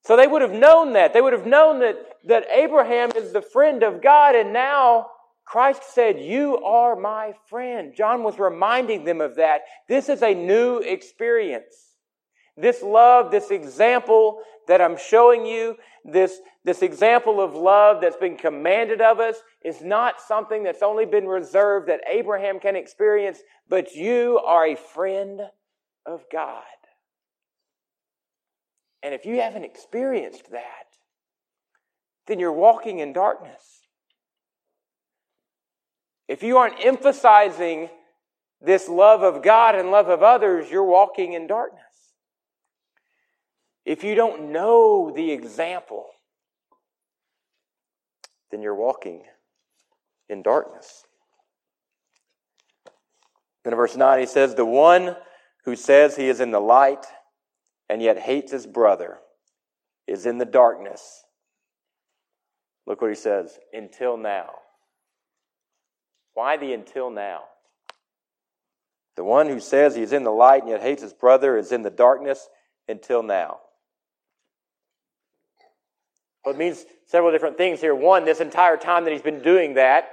so 0.06 0.16
they 0.16 0.26
would 0.26 0.40
have 0.40 0.52
known 0.52 0.94
that. 0.94 1.12
They 1.12 1.20
would 1.20 1.34
have 1.34 1.44
known 1.44 1.80
that, 1.80 1.98
that 2.24 2.46
Abraham 2.50 3.10
is 3.14 3.34
the 3.34 3.42
friend 3.42 3.82
of 3.82 4.02
God, 4.02 4.34
and 4.34 4.54
now 4.54 5.08
Christ 5.44 5.82
said, 5.92 6.18
You 6.18 6.56
are 6.64 6.96
my 6.96 7.34
friend. 7.50 7.92
John 7.94 8.22
was 8.22 8.38
reminding 8.38 9.04
them 9.04 9.20
of 9.20 9.36
that. 9.36 9.60
This 9.86 10.08
is 10.08 10.22
a 10.22 10.32
new 10.32 10.78
experience. 10.78 11.76
This 12.56 12.82
love, 12.82 13.30
this 13.30 13.50
example 13.50 14.40
that 14.66 14.80
I'm 14.80 14.96
showing 14.96 15.46
you, 15.46 15.76
this, 16.04 16.40
this 16.64 16.82
example 16.82 17.40
of 17.40 17.54
love 17.54 18.00
that's 18.00 18.16
been 18.16 18.36
commanded 18.36 19.00
of 19.00 19.20
us, 19.20 19.36
is 19.64 19.82
not 19.82 20.20
something 20.20 20.62
that's 20.62 20.82
only 20.82 21.06
been 21.06 21.26
reserved 21.26 21.88
that 21.88 22.00
Abraham 22.10 22.60
can 22.60 22.76
experience, 22.76 23.38
but 23.68 23.94
you 23.94 24.40
are 24.44 24.66
a 24.66 24.76
friend 24.76 25.40
of 26.04 26.24
God. 26.30 26.62
And 29.02 29.14
if 29.14 29.24
you 29.24 29.40
haven't 29.40 29.64
experienced 29.64 30.50
that, 30.50 30.86
then 32.26 32.40
you're 32.40 32.52
walking 32.52 32.98
in 32.98 33.12
darkness. 33.12 33.82
If 36.28 36.42
you 36.42 36.58
aren't 36.58 36.84
emphasizing 36.84 37.88
this 38.60 38.88
love 38.88 39.22
of 39.22 39.42
God 39.42 39.76
and 39.76 39.90
love 39.90 40.08
of 40.08 40.22
others, 40.22 40.70
you're 40.70 40.84
walking 40.84 41.34
in 41.34 41.46
darkness. 41.46 41.85
If 43.86 44.02
you 44.02 44.16
don't 44.16 44.50
know 44.50 45.12
the 45.14 45.30
example, 45.30 46.06
then 48.50 48.60
you're 48.60 48.74
walking 48.74 49.22
in 50.28 50.42
darkness. 50.42 51.04
Then 53.62 53.72
in 53.72 53.76
verse 53.76 53.96
9, 53.96 54.18
he 54.18 54.26
says, 54.26 54.56
The 54.56 54.64
one 54.64 55.14
who 55.64 55.76
says 55.76 56.16
he 56.16 56.28
is 56.28 56.40
in 56.40 56.50
the 56.50 56.60
light 56.60 57.06
and 57.88 58.02
yet 58.02 58.18
hates 58.18 58.50
his 58.50 58.66
brother 58.66 59.18
is 60.08 60.26
in 60.26 60.38
the 60.38 60.44
darkness. 60.44 61.22
Look 62.88 63.00
what 63.00 63.10
he 63.10 63.16
says 63.16 63.56
until 63.72 64.16
now. 64.16 64.50
Why 66.34 66.56
the 66.56 66.72
until 66.72 67.10
now? 67.10 67.42
The 69.14 69.24
one 69.24 69.48
who 69.48 69.60
says 69.60 69.94
he 69.94 70.02
is 70.02 70.12
in 70.12 70.24
the 70.24 70.30
light 70.30 70.62
and 70.62 70.70
yet 70.70 70.82
hates 70.82 71.02
his 71.02 71.14
brother 71.14 71.56
is 71.56 71.70
in 71.70 71.82
the 71.82 71.90
darkness 71.90 72.48
until 72.88 73.22
now. 73.22 73.60
Well, 76.46 76.54
it 76.54 76.58
means 76.58 76.86
several 77.06 77.32
different 77.32 77.56
things 77.56 77.80
here. 77.80 77.96
One, 77.96 78.24
this 78.24 78.40
entire 78.40 78.76
time 78.76 79.02
that 79.02 79.12
he's 79.12 79.20
been 79.20 79.42
doing 79.42 79.74
that, 79.74 80.04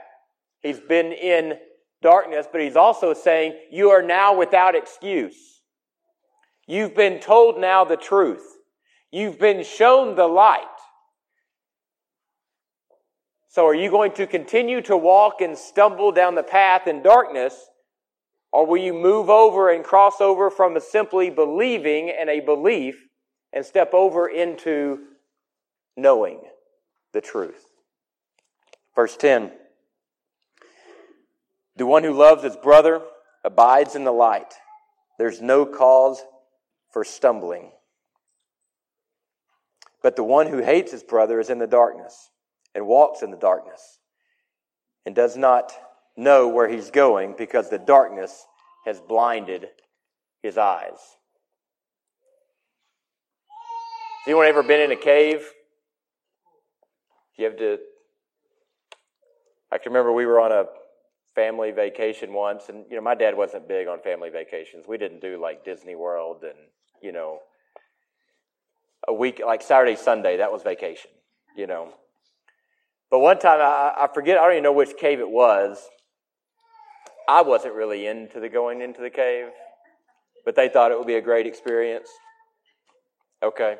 he's 0.64 0.80
been 0.80 1.12
in 1.12 1.60
darkness, 2.02 2.48
but 2.52 2.60
he's 2.60 2.76
also 2.76 3.14
saying, 3.14 3.54
You 3.72 3.92
are 3.92 4.02
now 4.02 4.36
without 4.36 4.74
excuse. 4.74 5.62
You've 6.66 6.96
been 6.96 7.20
told 7.20 7.60
now 7.60 7.86
the 7.86 7.98
truth. 7.98 8.44
You've 9.12 9.38
been 9.38 9.64
shown 9.64 10.16
the 10.16 10.26
light. 10.26 10.66
So 13.50 13.68
are 13.68 13.76
you 13.76 13.92
going 13.92 14.14
to 14.14 14.26
continue 14.26 14.82
to 14.82 14.98
walk 14.98 15.40
and 15.40 15.56
stumble 15.56 16.12
down 16.12 16.34
the 16.34 16.42
path 16.42 16.88
in 16.88 17.04
darkness? 17.04 17.56
Or 18.52 18.66
will 18.66 18.82
you 18.82 18.94
move 18.94 19.30
over 19.30 19.72
and 19.72 19.84
cross 19.84 20.20
over 20.20 20.50
from 20.50 20.76
a 20.76 20.82
simply 20.82 21.30
believing 21.30 22.10
and 22.10 22.28
a 22.28 22.40
belief 22.40 22.96
and 23.52 23.64
step 23.64 23.94
over 23.94 24.28
into 24.28 24.98
knowing 25.96 26.42
the 27.14 27.22
truth? 27.22 27.66
Verse 28.96 29.18
10 29.18 29.52
The 31.76 31.86
one 31.86 32.04
who 32.04 32.14
loves 32.14 32.44
his 32.44 32.56
brother 32.56 33.02
abides 33.44 33.96
in 33.96 34.04
the 34.04 34.12
light. 34.12 34.54
There's 35.18 35.42
no 35.42 35.66
cause 35.66 36.24
for 36.92 37.04
stumbling. 37.04 37.72
But 40.02 40.16
the 40.16 40.24
one 40.24 40.48
who 40.48 40.58
hates 40.58 40.92
his 40.92 41.04
brother 41.04 41.40
is 41.40 41.50
in 41.50 41.60
the 41.60 41.68
darkness 41.68 42.30
and 42.76 42.86
walks 42.86 43.22
in 43.22 43.32
the 43.32 43.38
darkness 43.38 44.00
and 45.06 45.16
does 45.16 45.38
not 45.38 45.72
know 46.16 46.48
where 46.48 46.68
he's 46.68 46.92
going 46.92 47.36
because 47.38 47.70
the 47.70 47.80
darkness 47.80 48.46
has 48.86 49.00
blinded 49.00 49.68
his 50.42 50.58
eyes. 50.58 51.00
Has 54.20 54.28
anyone 54.28 54.46
ever 54.46 54.64
been 54.64 54.82
in 54.82 54.92
a 54.92 55.02
cave? 55.02 55.46
You 57.38 57.46
have 57.46 57.58
to 57.58 57.78
I 59.74 59.80
can 59.80 59.92
remember 59.92 60.14
we 60.14 60.28
were 60.28 60.40
on 60.40 60.52
a 60.52 60.66
family 61.34 61.72
vacation 61.72 62.32
once, 62.32 62.70
and 62.70 62.86
you 62.92 62.96
know, 62.96 63.02
my 63.02 63.16
dad 63.16 63.36
wasn't 63.36 63.68
big 63.68 63.88
on 63.88 64.00
family 64.02 64.30
vacations. 64.30 64.86
We 64.88 65.00
didn't 65.00 65.20
do 65.20 65.42
like 65.42 65.66
Disney 65.66 65.96
World 65.96 66.44
and 66.44 66.58
you 67.02 67.12
know, 67.12 67.40
a 69.08 69.14
week 69.14 69.42
like 69.44 69.64
Saturday, 69.64 69.96
Sunday. 69.96 70.38
That 70.38 70.52
was 70.52 70.62
vacation, 70.62 71.10
you 71.58 71.66
know. 71.66 71.92
But 73.10 73.20
one 73.20 73.40
time, 73.40 73.60
I, 73.62 74.04
I 74.04 74.08
forget. 74.14 74.38
I 74.38 74.44
don't 74.44 74.52
even 74.52 74.64
know 74.64 74.74
which 74.74 74.96
cave 74.96 75.20
it 75.20 75.30
was. 75.30 75.84
I 77.28 77.42
wasn't 77.42 77.74
really 77.74 78.06
into 78.06 78.40
the 78.40 78.50
going 78.50 78.82
into 78.82 79.02
the 79.02 79.10
cave, 79.10 79.48
but 80.46 80.56
they 80.56 80.70
thought 80.70 80.92
it 80.92 80.98
would 81.00 81.08
be 81.08 81.16
a 81.16 81.22
great 81.22 81.48
experience. 81.48 82.10
Okay, 83.42 83.78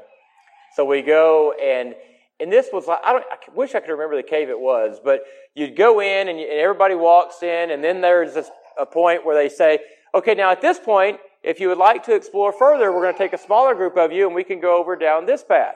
so 0.76 0.86
we 0.86 1.04
go 1.04 1.54
and 1.62 1.94
and 2.40 2.52
this 2.52 2.70
was 2.74 2.88
like, 2.88 3.00
I, 3.04 3.14
don't, 3.14 3.26
I 3.32 3.38
wish 3.56 3.76
I 3.76 3.80
could 3.80 3.92
remember 3.92 4.16
the 4.16 4.24
cave 4.24 4.50
it 4.50 4.60
was, 4.60 5.00
but 5.04 5.22
you'd 5.56 5.76
go 5.76 6.02
in 6.02 6.28
and, 6.28 6.40
you, 6.40 6.48
and 6.50 6.60
everybody 6.60 6.96
walks 6.96 7.44
in, 7.44 7.72
and 7.72 7.84
then 7.84 8.02
there's 8.02 8.34
this, 8.34 8.50
a 8.80 8.86
point 8.86 9.26
where 9.26 9.36
they 9.36 9.50
say, 9.50 9.80
okay, 10.16 10.34
now 10.34 10.52
at 10.52 10.62
this 10.62 10.80
point, 10.80 11.20
if 11.44 11.60
you 11.60 11.68
would 11.68 11.78
like 11.78 12.04
to 12.06 12.16
explore 12.16 12.52
further, 12.52 12.92
we're 12.92 13.02
going 13.02 13.14
to 13.14 13.18
take 13.18 13.34
a 13.34 13.38
smaller 13.38 13.76
group 13.76 13.98
of 13.98 14.12
you 14.12 14.26
and 14.26 14.36
we 14.36 14.44
can 14.44 14.60
go 14.60 14.80
over 14.80 14.96
down 14.96 15.26
this 15.26 15.44
path. 15.44 15.76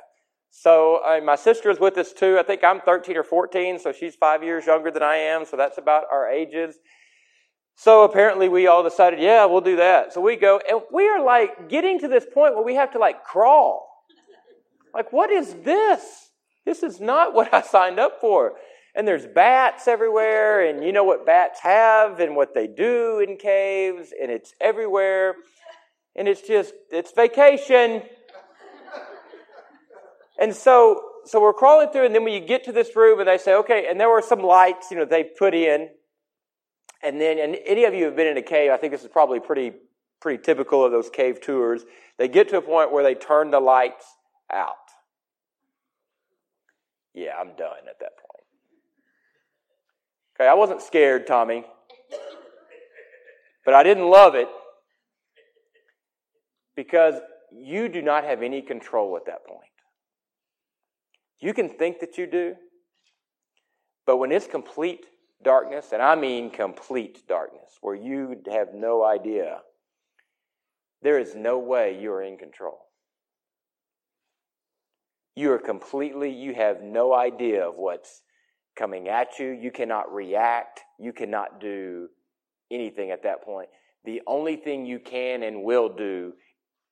So 0.50 1.02
uh, 1.06 1.20
my 1.24 1.36
sister 1.36 1.70
is 1.70 1.80
with 1.80 1.98
us 1.98 2.13
too. 2.13 2.38
I 2.39 2.43
think 2.43 2.63
I'm 2.63 2.82
13 2.82 3.17
or 3.17 3.24
14, 3.24 3.80
so 3.80 3.91
she's 3.91 4.15
five 4.15 4.43
years 4.43 4.65
younger 4.65 4.89
than 4.89 5.04
I 5.04 5.15
am, 5.17 5.46
so 5.46 5.58
that's 5.58 5.78
about 5.78 6.06
our 6.12 6.30
ages. 6.30 6.78
So 7.76 8.04
apparently 8.04 8.50
we 8.50 8.65
all 8.65 8.82
decided, 8.82 9.20
yeah, 9.20 9.46
we'll 9.46 9.62
do 9.62 9.76
that. 9.76 10.13
So 10.13 10.22
we 10.22 10.36
go, 10.36 10.60
and 10.67 10.82
we 10.91 11.08
are 11.08 11.24
like 11.24 11.70
getting 11.70 12.00
to 12.00 12.08
this 12.08 12.26
point 12.26 12.56
where 12.56 12.63
we 12.63 12.76
have 12.76 12.91
to 12.93 13.00
like 13.00 13.24
crawl. 13.24 13.88
Like, 14.93 15.13
what 15.13 15.30
is 15.30 15.54
this? 15.63 16.27
This 16.67 16.84
is 16.84 16.99
not 16.99 17.34
what 17.34 17.51
I 17.51 17.62
signed 17.62 17.97
up 17.97 18.21
for. 18.21 18.53
And 18.93 19.08
there's 19.08 19.27
bats 19.27 19.88
everywhere, 19.88 20.67
and 20.67 20.84
you 20.84 20.91
know 20.91 21.03
what 21.03 21.25
bats 21.25 21.60
have 21.62 22.19
and 22.19 22.36
what 22.36 22.56
they 22.56 22.65
do 22.65 23.19
in 23.19 23.38
caves, 23.38 24.12
and 24.19 24.32
it's 24.32 24.53
everywhere. 24.60 25.36
And 26.15 26.27
it's 26.27 26.41
just, 26.41 26.73
it's 26.89 27.12
vacation. 27.12 28.01
and 30.39 30.53
so, 30.53 31.03
so 31.25 31.39
we're 31.39 31.53
crawling 31.53 31.89
through, 31.89 32.08
and 32.08 32.15
then 32.15 32.23
when 32.23 32.34
you 32.34 32.39
get 32.39 32.63
to 32.63 32.71
this 32.71 32.95
room, 32.95 33.19
and 33.19 33.27
they 33.27 33.38
say, 33.38 33.53
okay, 33.53 33.86
and 33.88 33.99
there 33.99 34.10
were 34.10 34.23
some 34.23 34.39
lights, 34.39 34.89
you 34.89 34.97
know, 34.97 35.06
they 35.06 35.23
put 35.23 35.53
in. 35.53 35.89
And 37.03 37.21
then, 37.21 37.38
and 37.38 37.56
any 37.67 37.84
of 37.84 37.93
you 37.93 38.06
have 38.06 38.15
been 38.15 38.25
in 38.25 38.38
a 38.38 38.41
cave, 38.41 38.71
I 38.71 38.77
think 38.77 38.91
this 38.91 39.03
is 39.03 39.10
probably 39.10 39.39
pretty, 39.39 39.73
pretty 40.19 40.41
typical 40.41 40.84
of 40.84 40.91
those 40.91 41.12
cave 41.12 41.39
tours. 41.39 41.86
They 42.17 42.27
get 42.27 42.49
to 42.49 42.58
a 42.58 42.62
point 42.63 42.91
where 42.91 43.03
they 43.03 43.13
turn 43.13 43.51
the 43.51 43.60
lights 43.60 44.06
out 44.51 44.87
yeah, 47.17 47.32
I'm 47.39 47.56
done 47.56 47.88
at 47.89 47.99
that 47.99 48.15
point. 48.15 48.45
Okay, 50.36 50.47
I 50.47 50.53
wasn't 50.53 50.84
scared, 50.84 51.25
Tommy, 51.25 51.65
but 53.65 53.73
I 53.73 53.82
didn't 53.82 54.08
love 54.08 54.36
it 54.36 54.47
because 56.75 57.15
you 57.51 57.89
do 57.89 58.03
not 58.03 58.23
have 58.23 58.43
any 58.43 58.62
control 58.62 59.17
at 59.17 59.25
that 59.25 59.43
point. 59.47 59.62
You 61.39 61.56
can 61.56 61.69
think 61.69 61.99
that 62.01 62.19
you 62.19 62.27
do, 62.27 62.53
but 64.06 64.17
when 64.17 64.32
it's 64.32 64.45
complete 64.45 65.08
darkness, 65.43 65.88
and 65.93 66.03
I 66.03 66.13
mean 66.13 66.51
complete 66.51 67.27
darkness, 67.27 67.80
where 67.82 67.95
you 67.95 68.36
have 68.51 68.75
no 68.75 69.03
idea, 69.03 69.62
there 71.01 71.17
is 71.17 71.34
no 71.34 71.58
way 71.58 71.99
you 71.99 72.12
are 72.12 72.21
in 72.21 72.38
control. 72.38 72.87
You 75.38 75.52
are 75.52 75.60
completely, 75.60 76.32
you 76.32 76.56
have 76.56 76.82
no 76.82 77.13
idea 77.13 77.69
of 77.69 77.76
what's 77.76 78.23
coming 78.76 79.08
at 79.08 79.38
you. 79.38 79.50
You 79.52 79.69
cannot 79.69 80.12
react. 80.12 80.82
You 81.00 81.13
cannot 81.13 81.62
do 81.62 82.08
anything 82.71 83.12
at 83.12 83.21
that 83.21 83.43
point. 83.43 83.69
The 84.04 84.23
only 84.26 84.56
thing 84.56 84.88
you 84.88 84.97
can 84.97 85.43
and 85.43 85.62
will 85.62 85.89
do 85.89 86.34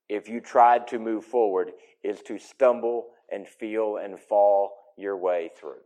if 0.09 0.29
you 0.29 0.41
tried 0.41 0.87
to 0.89 0.99
move 0.99 1.25
forward 1.25 1.71
is 2.03 2.21
to 2.27 2.37
stumble 2.37 3.07
and 3.31 3.47
feel 3.47 3.97
and 3.97 4.19
fall 4.19 4.73
your 4.95 5.17
way 5.17 5.49
through. 5.59 5.81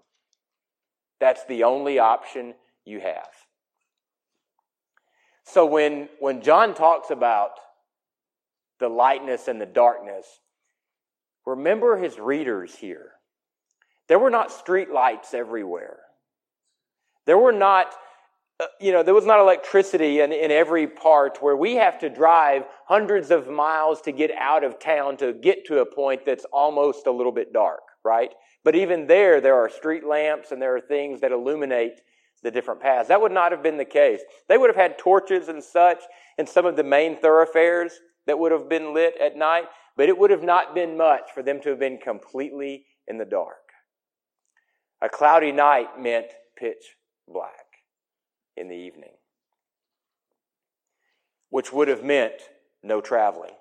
That's 1.22 1.46
the 1.46 1.64
only 1.64 1.98
option 1.98 2.56
you 2.84 3.00
have. 3.00 3.30
So 5.46 5.66
when, 5.66 6.10
when 6.20 6.42
John 6.42 6.76
talks 6.76 7.10
about 7.10 7.52
the 8.82 8.90
lightness 8.90 9.48
and 9.48 9.62
the 9.62 9.66
darkness, 9.66 10.42
Remember 11.46 11.98
his 11.98 12.20
readers 12.20 12.76
here. 12.76 13.12
There 14.08 14.20
were 14.20 14.30
not 14.30 14.52
street 14.52 14.92
lights 14.92 15.34
everywhere. 15.34 16.00
There 17.26 17.38
were 17.38 17.52
not, 17.52 17.94
uh, 18.60 18.66
you 18.82 18.92
know, 18.92 19.04
there 19.04 19.14
was 19.14 19.26
not 19.26 19.40
electricity 19.40 20.20
in, 20.22 20.32
in 20.32 20.52
every 20.52 20.88
part 20.88 21.42
where 21.42 21.56
we 21.56 21.76
have 21.76 22.00
to 22.00 22.10
drive 22.10 22.64
hundreds 22.88 23.30
of 23.30 23.48
miles 23.48 24.02
to 24.02 24.12
get 24.12 24.32
out 24.32 24.64
of 24.64 24.80
town 24.80 25.18
to 25.18 25.34
get 25.34 25.66
to 25.68 25.80
a 25.80 25.86
point 25.86 26.26
that's 26.26 26.46
almost 26.52 27.06
a 27.06 27.12
little 27.12 27.32
bit 27.32 27.54
dark, 27.54 27.82
right? 28.04 28.32
But 28.64 28.76
even 28.76 29.06
there, 29.06 29.40
there 29.42 29.56
are 29.56 29.70
street 29.70 30.06
lamps 30.06 30.52
and 30.52 30.62
there 30.62 30.76
are 30.76 30.82
things 30.82 31.22
that 31.22 31.32
illuminate 31.32 32.02
the 32.42 32.52
different 32.52 32.82
paths. 32.82 33.10
That 33.10 33.22
would 33.22 33.32
not 33.32 33.52
have 33.52 33.62
been 33.62 33.78
the 33.78 33.86
case. 33.86 34.22
They 34.48 34.58
would 34.58 34.70
have 34.70 34.76
had 34.76 34.98
torches 34.98 35.50
and 35.50 35.64
such 35.64 36.00
in 36.38 36.48
some 36.48 36.66
of 36.66 36.76
the 36.76 36.84
main 36.84 37.18
thoroughfares 37.18 37.94
that 38.26 38.40
would 38.40 38.52
have 38.52 38.70
been 38.70 38.94
lit 38.94 39.16
at 39.22 39.38
night 39.38 39.66
but 40.00 40.08
it 40.08 40.18
would 40.18 40.32
have 40.32 40.44
not 40.44 40.74
been 40.74 40.96
much 40.96 41.30
for 41.34 41.44
them 41.44 41.60
to 41.60 41.68
have 41.68 41.80
been 41.80 41.98
completely 41.98 42.86
in 43.10 43.18
the 43.18 43.26
dark. 43.26 43.74
A 45.02 45.10
cloudy 45.10 45.52
night 45.52 46.00
meant 46.00 46.28
pitch 46.58 46.96
black 47.28 47.66
in 48.56 48.70
the 48.70 48.76
evening, 48.78 49.12
which 51.50 51.74
would 51.74 51.90
have 51.90 52.02
meant 52.02 52.32
no 52.82 53.02
traveling. 53.02 53.52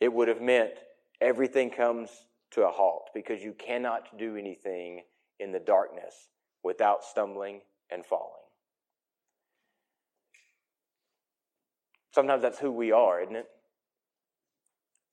It 0.00 0.10
would 0.10 0.28
have 0.28 0.40
meant 0.40 0.72
everything 1.20 1.68
comes 1.68 2.08
to 2.52 2.66
a 2.66 2.70
halt 2.70 3.10
because 3.12 3.42
you 3.42 3.52
cannot 3.52 4.16
do 4.18 4.36
anything 4.36 5.02
in 5.40 5.52
the 5.52 5.60
darkness 5.60 6.28
without 6.64 7.04
stumbling 7.04 7.60
and 7.90 8.06
falling. 8.06 8.32
Sometimes 12.14 12.40
that's 12.40 12.58
who 12.58 12.72
we 12.72 12.92
are, 12.92 13.20
isn't 13.20 13.36
it? 13.36 13.46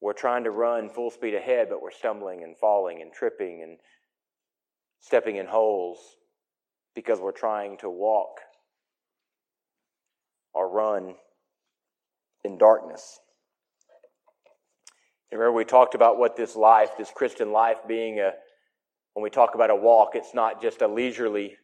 We're 0.01 0.13
trying 0.13 0.43
to 0.43 0.51
run 0.51 0.89
full 0.89 1.09
speed 1.09 1.33
ahead, 1.33 1.67
but 1.69 1.81
we're 1.81 1.91
stumbling 1.91 2.43
and 2.43 2.55
falling 2.57 3.01
and 3.01 3.11
tripping 3.11 3.63
and 3.63 3.77
stepping 4.99 5.37
in 5.37 5.47
holes 5.47 5.97
because 6.95 7.19
we're 7.19 7.31
trying 7.31 7.77
to 7.79 7.89
walk 7.89 8.39
or 10.53 10.69
run 10.69 11.15
in 12.43 12.57
darkness. 12.57 13.19
Remember, 15.31 15.51
we 15.51 15.65
talked 15.65 15.93
about 15.93 16.17
what 16.17 16.35
this 16.35 16.55
life, 16.55 16.91
this 16.97 17.11
Christian 17.13 17.51
life, 17.51 17.77
being 17.87 18.19
a, 18.19 18.31
when 19.13 19.23
we 19.23 19.29
talk 19.29 19.55
about 19.55 19.69
a 19.69 19.75
walk, 19.75 20.11
it's 20.13 20.33
not 20.33 20.61
just 20.61 20.81
a 20.81 20.87
leisurely 20.87 21.57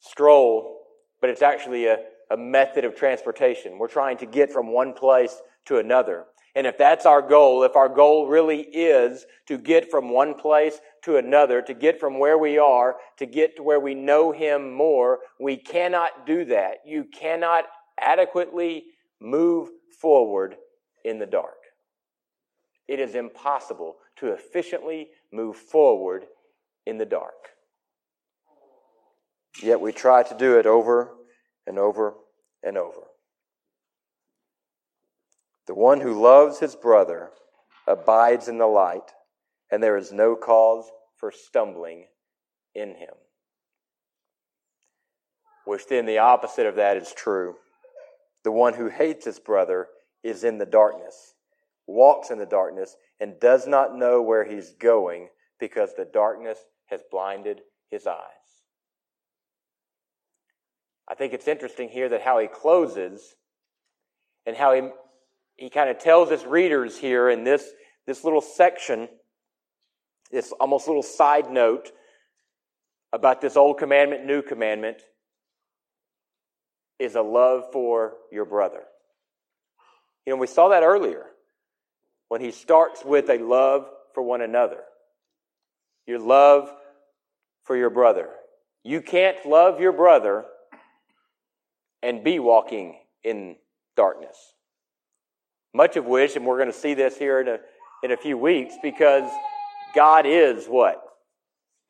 stroll, 0.00 0.80
but 1.20 1.30
it's 1.30 1.42
actually 1.42 1.86
a, 1.86 1.98
a 2.30 2.36
method 2.36 2.84
of 2.84 2.94
transportation. 2.94 3.78
We're 3.78 3.88
trying 3.88 4.18
to 4.18 4.26
get 4.26 4.52
from 4.52 4.72
one 4.72 4.92
place 4.92 5.40
to 5.66 5.78
another. 5.78 6.26
And 6.54 6.66
if 6.66 6.78
that's 6.78 7.04
our 7.04 7.20
goal, 7.20 7.64
if 7.64 7.74
our 7.74 7.88
goal 7.88 8.28
really 8.28 8.60
is 8.60 9.26
to 9.46 9.58
get 9.58 9.90
from 9.90 10.10
one 10.10 10.34
place 10.34 10.78
to 11.02 11.16
another, 11.16 11.60
to 11.62 11.74
get 11.74 11.98
from 11.98 12.18
where 12.18 12.38
we 12.38 12.58
are, 12.58 12.96
to 13.18 13.26
get 13.26 13.56
to 13.56 13.62
where 13.62 13.80
we 13.80 13.94
know 13.94 14.30
Him 14.30 14.72
more, 14.72 15.18
we 15.40 15.56
cannot 15.56 16.26
do 16.26 16.44
that. 16.46 16.78
You 16.86 17.04
cannot 17.04 17.64
adequately 18.00 18.84
move 19.20 19.70
forward 20.00 20.56
in 21.04 21.18
the 21.18 21.26
dark. 21.26 21.56
It 22.86 23.00
is 23.00 23.14
impossible 23.14 23.96
to 24.16 24.28
efficiently 24.28 25.08
move 25.32 25.56
forward 25.56 26.26
in 26.86 26.98
the 26.98 27.06
dark. 27.06 27.32
Yet 29.62 29.80
we 29.80 29.92
try 29.92 30.22
to 30.22 30.36
do 30.36 30.58
it 30.58 30.66
over 30.66 31.14
and 31.66 31.78
over 31.78 32.14
and 32.62 32.76
over. 32.76 33.00
The 35.66 35.74
one 35.74 36.00
who 36.00 36.20
loves 36.20 36.58
his 36.58 36.76
brother 36.76 37.30
abides 37.86 38.48
in 38.48 38.58
the 38.58 38.66
light, 38.66 39.12
and 39.70 39.82
there 39.82 39.96
is 39.96 40.12
no 40.12 40.36
cause 40.36 40.90
for 41.16 41.30
stumbling 41.30 42.06
in 42.74 42.90
him. 42.90 43.14
Which 45.64 45.86
then 45.86 46.04
the 46.04 46.18
opposite 46.18 46.66
of 46.66 46.76
that 46.76 46.96
is 46.96 47.12
true. 47.12 47.56
The 48.42 48.52
one 48.52 48.74
who 48.74 48.88
hates 48.88 49.24
his 49.24 49.38
brother 49.38 49.88
is 50.22 50.44
in 50.44 50.58
the 50.58 50.66
darkness, 50.66 51.34
walks 51.86 52.30
in 52.30 52.38
the 52.38 52.46
darkness, 52.46 52.96
and 53.18 53.40
does 53.40 53.66
not 53.66 53.96
know 53.96 54.20
where 54.20 54.44
he's 54.44 54.72
going 54.72 55.28
because 55.58 55.94
the 55.94 56.04
darkness 56.04 56.58
has 56.86 57.00
blinded 57.10 57.62
his 57.90 58.06
eyes. 58.06 58.18
I 61.08 61.14
think 61.14 61.32
it's 61.32 61.48
interesting 61.48 61.88
here 61.88 62.08
that 62.10 62.22
how 62.22 62.38
he 62.38 62.46
closes 62.46 63.34
and 64.46 64.56
how 64.56 64.74
he 64.74 64.82
he 65.56 65.70
kind 65.70 65.88
of 65.88 65.98
tells 65.98 66.30
his 66.30 66.44
readers 66.44 66.98
here 66.98 67.28
in 67.28 67.44
this, 67.44 67.64
this 68.06 68.24
little 68.24 68.40
section, 68.40 69.08
this 70.30 70.52
almost 70.52 70.86
little 70.86 71.02
side 71.02 71.50
note 71.50 71.92
about 73.12 73.40
this 73.40 73.56
old 73.56 73.78
commandment, 73.78 74.26
new 74.26 74.42
commandment. 74.42 75.02
is 76.98 77.14
a 77.14 77.22
love 77.22 77.64
for 77.72 78.14
your 78.32 78.44
brother. 78.44 78.82
You 80.26 80.32
know, 80.32 80.38
we 80.38 80.46
saw 80.46 80.68
that 80.68 80.82
earlier 80.82 81.26
when 82.28 82.40
he 82.40 82.50
starts 82.50 83.04
with 83.04 83.28
a 83.28 83.38
love 83.38 83.88
for 84.14 84.22
one 84.22 84.40
another. 84.40 84.80
Your 86.06 86.18
love 86.18 86.72
for 87.64 87.76
your 87.76 87.90
brother. 87.90 88.30
You 88.82 89.00
can't 89.00 89.44
love 89.46 89.80
your 89.80 89.92
brother 89.92 90.44
and 92.02 92.24
be 92.24 92.38
walking 92.38 92.98
in 93.22 93.56
darkness. 93.96 94.53
Much 95.74 95.96
of 95.96 96.06
which, 96.06 96.36
and 96.36 96.46
we're 96.46 96.56
going 96.58 96.72
to 96.72 96.78
see 96.78 96.94
this 96.94 97.18
here 97.18 97.40
in 97.40 97.48
a, 97.48 97.58
in 98.04 98.12
a 98.12 98.16
few 98.16 98.38
weeks, 98.38 98.74
because 98.82 99.28
God 99.94 100.24
is 100.24 100.66
what? 100.66 101.02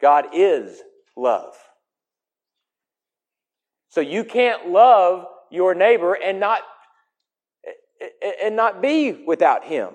God 0.00 0.26
is 0.32 0.80
love. 1.16 1.54
So 3.90 4.00
you 4.00 4.24
can't 4.24 4.70
love 4.70 5.26
your 5.50 5.74
neighbor 5.74 6.14
and 6.14 6.40
not 6.40 6.60
and 8.42 8.56
not 8.56 8.82
be 8.82 9.12
without 9.12 9.64
him. 9.64 9.90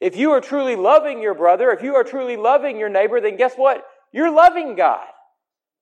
If 0.00 0.16
you 0.16 0.30
are 0.30 0.40
truly 0.40 0.76
loving 0.76 1.20
your 1.20 1.34
brother, 1.34 1.70
if 1.72 1.82
you 1.82 1.96
are 1.96 2.04
truly 2.04 2.36
loving 2.36 2.78
your 2.78 2.88
neighbor, 2.88 3.20
then 3.20 3.36
guess 3.36 3.54
what? 3.56 3.84
You're 4.12 4.32
loving 4.32 4.76
God. 4.76 5.06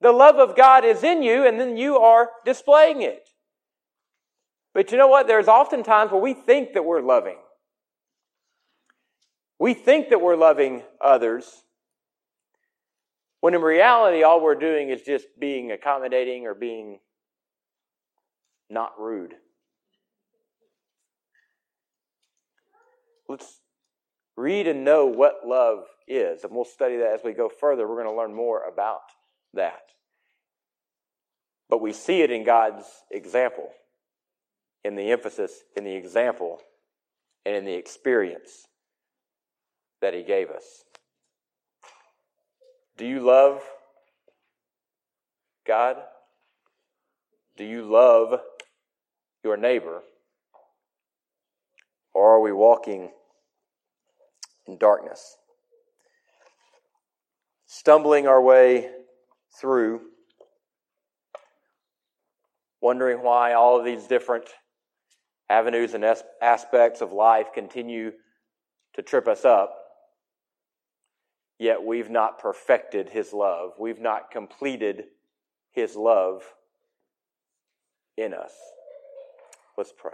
The 0.01 0.13
love 0.13 0.37
of 0.37 0.57
God 0.57 0.85
is 0.85 1.05
in 1.05 1.23
you, 1.23 1.47
and 1.47 1.61
then 1.61 1.77
you 1.77 1.99
are 1.99 2.31
displaying 2.45 3.03
it. 3.03 3.29
But 4.77 4.93
you 4.93 4.99
know 4.99 5.09
what? 5.09 5.27
There's 5.27 5.49
often 5.49 5.83
times 5.83 6.13
where 6.13 6.21
we 6.21 6.35
think 6.35 6.75
that 6.75 6.85
we're 6.85 7.01
loving. 7.01 7.39
We 9.59 9.73
think 9.73 10.11
that 10.11 10.21
we're 10.21 10.37
loving 10.37 10.83
others, 11.03 11.63
when 13.41 13.55
in 13.55 13.63
reality, 13.63 14.23
all 14.23 14.43
we're 14.43 14.55
doing 14.55 14.91
is 14.91 15.01
just 15.01 15.29
being 15.41 15.73
accommodating 15.73 16.47
or 16.47 16.53
being 16.53 16.99
not 18.69 18.93
rude. 19.01 19.33
Let's 23.31 23.61
read 24.37 24.67
and 24.67 24.85
know 24.85 25.07
what 25.07 25.37
love 25.47 25.85
is, 26.07 26.45
and 26.45 26.55
we'll 26.55 26.67
study 26.67 26.99
that 26.99 27.15
as 27.15 27.21
we 27.25 27.33
go 27.33 27.49
further. 27.49 27.89
We're 27.89 28.03
going 28.03 28.15
to 28.15 28.21
learn 28.21 28.35
more 28.35 28.63
about 28.71 29.01
that. 29.55 29.81
But 31.71 31.81
we 31.81 31.95
see 31.95 32.21
it 32.21 32.31
in 32.31 32.45
God's 32.45 32.85
example, 33.11 33.71
in 34.87 34.95
the 34.95 35.11
emphasis, 35.11 35.65
in 35.77 35.83
the 35.83 35.97
example, 35.97 36.61
and 37.45 37.57
in 37.57 37.65
the 37.65 37.75
experience 37.75 38.69
that 40.01 40.15
He 40.15 40.23
gave 40.23 40.49
us. 40.49 40.85
Do 42.97 43.05
you 43.05 43.19
love 43.19 43.63
God? 45.67 45.97
Do 47.57 47.65
you 47.65 47.83
love 47.83 48.39
your 49.43 49.57
neighbor? 49.57 50.03
Or 52.15 52.37
are 52.37 52.41
we 52.41 52.53
walking 52.53 53.11
in 54.69 54.79
darkness? 54.79 55.37
Stumbling 57.67 58.29
our 58.29 58.41
way 58.41 58.89
through, 59.61 60.03
wondering 62.81 63.25
why 63.25 63.53
all 63.53 63.81
of 63.81 63.85
these 63.85 64.05
different 64.05 64.45
avenues 65.49 65.95
and 65.95 66.05
aspects 66.43 67.01
of 67.01 67.13
life 67.13 67.49
continue 67.55 68.13
to 68.95 69.03
trip 69.03 69.29
us 69.29 69.45
up 69.45 69.77
yet 71.59 71.83
we've 71.83 72.11
not 72.11 72.39
perfected 72.39 73.09
his 73.09 73.33
love. 73.33 73.73
We've 73.79 74.01
not 74.01 74.31
completed 74.31 75.05
his 75.73 75.97
love 75.97 76.43
in 78.17 78.35
us. 78.35 78.53
Let's 79.77 79.93
pray. 79.97 80.13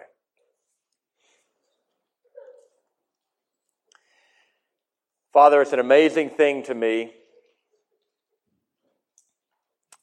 Father, 5.33 5.63
it's 5.63 5.73
an 5.73 5.79
amazing 5.79 6.31
thing 6.31 6.63
to 6.65 6.75
me 6.75 7.13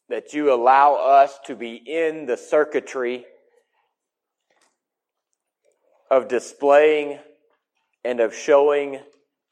that 0.10 0.34
you 0.34 0.52
allow 0.52 0.96
us 0.96 1.38
to 1.46 1.56
be 1.56 1.76
in 1.76 2.26
the 2.26 2.36
circuitry 2.36 3.26
of 6.10 6.28
displaying 6.28 7.20
and 8.04 8.20
of 8.20 8.34
showing 8.34 9.00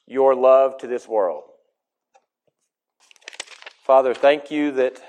your 0.06 0.34
love 0.36 0.78
to 0.80 0.88
this 0.88 1.08
world. 1.08 1.44
Father, 3.84 4.14
thank 4.14 4.52
you 4.52 4.72
that 4.72 5.02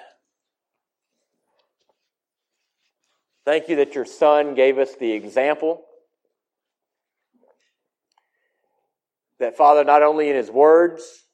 thank 3.45 3.69
you 3.69 3.77
that 3.77 3.95
your 3.95 4.05
son 4.05 4.55
gave 4.55 4.79
us 4.79 4.95
the 4.97 5.13
example. 5.13 5.83
That 9.41 9.57
Father, 9.57 9.85
not 9.85 10.03
only 10.03 10.31
in 10.31 10.37
his 10.37 10.51
words, 10.51 11.25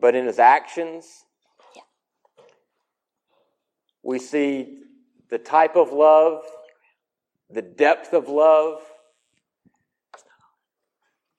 but 0.00 0.14
in 0.14 0.26
his 0.26 0.38
actions, 0.38 1.06
we 4.02 4.18
see 4.18 4.80
the 5.30 5.38
type 5.38 5.76
of 5.76 5.92
love, 5.92 6.42
the 7.54 7.62
depth 7.62 8.12
of 8.12 8.28
love, 8.28 8.80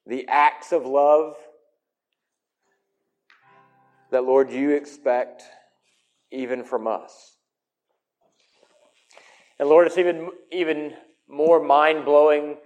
the 0.08 0.26
acts 0.30 0.72
of 0.72 0.86
love 0.86 1.36
that, 4.12 4.24
Lord, 4.24 4.50
you 4.50 4.72
expect 4.72 5.44
even 6.32 6.64
from 6.64 6.88
us. 6.88 7.36
And 9.60 9.68
Lord, 9.68 9.88
it's 9.88 9.98
even, 9.98 10.30
even 10.52 10.94
more 11.28 11.62
mind 11.62 12.06
blowing 12.06 12.58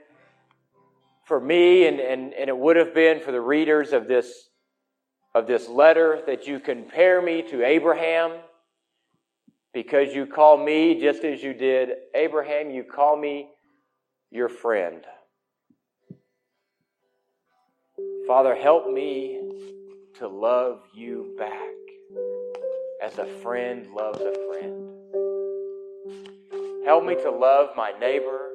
for 1.24 1.40
me, 1.40 1.88
and, 1.88 2.00
and, 2.00 2.34
and 2.34 2.50
it 2.50 2.58
would 2.58 2.76
have 2.76 2.94
been 2.94 3.20
for 3.20 3.32
the 3.32 3.42
readers 3.42 3.94
of 3.94 4.08
this, 4.08 4.50
of 5.34 5.48
this 5.48 5.68
letter, 5.68 6.22
that 6.28 6.46
you 6.46 6.60
compare 6.60 7.20
me 7.20 7.42
to 7.50 7.66
Abraham 7.66 8.34
because 9.74 10.14
you 10.14 10.26
call 10.26 10.58
me 10.58 11.00
just 11.00 11.24
as 11.24 11.44
you 11.44 11.54
did 11.54 11.90
Abraham, 12.16 12.72
you 12.72 12.84
call 12.84 13.18
me 13.18 13.50
your 14.32 14.50
friend. 14.50 15.04
Father, 18.28 18.56
help 18.56 18.92
me 18.92 19.42
to 20.20 20.28
love 20.28 20.82
you 20.94 21.36
back 21.38 21.70
as 23.02 23.18
a 23.18 23.26
friend 23.26 23.88
loves 23.94 24.20
a 24.20 24.34
friend. 24.48 24.90
Help 26.86 27.06
me 27.06 27.16
to 27.16 27.32
love 27.32 27.70
my 27.76 27.92
neighbor 28.00 28.52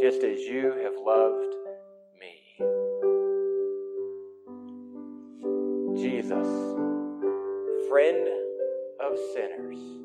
just 0.00 0.22
as 0.24 0.40
you 0.40 0.72
have 0.82 0.94
loved 0.98 1.54
me. 2.20 2.56
Jesus, 5.96 6.48
friend 7.88 8.28
of 9.00 9.18
sinners. 9.34 10.01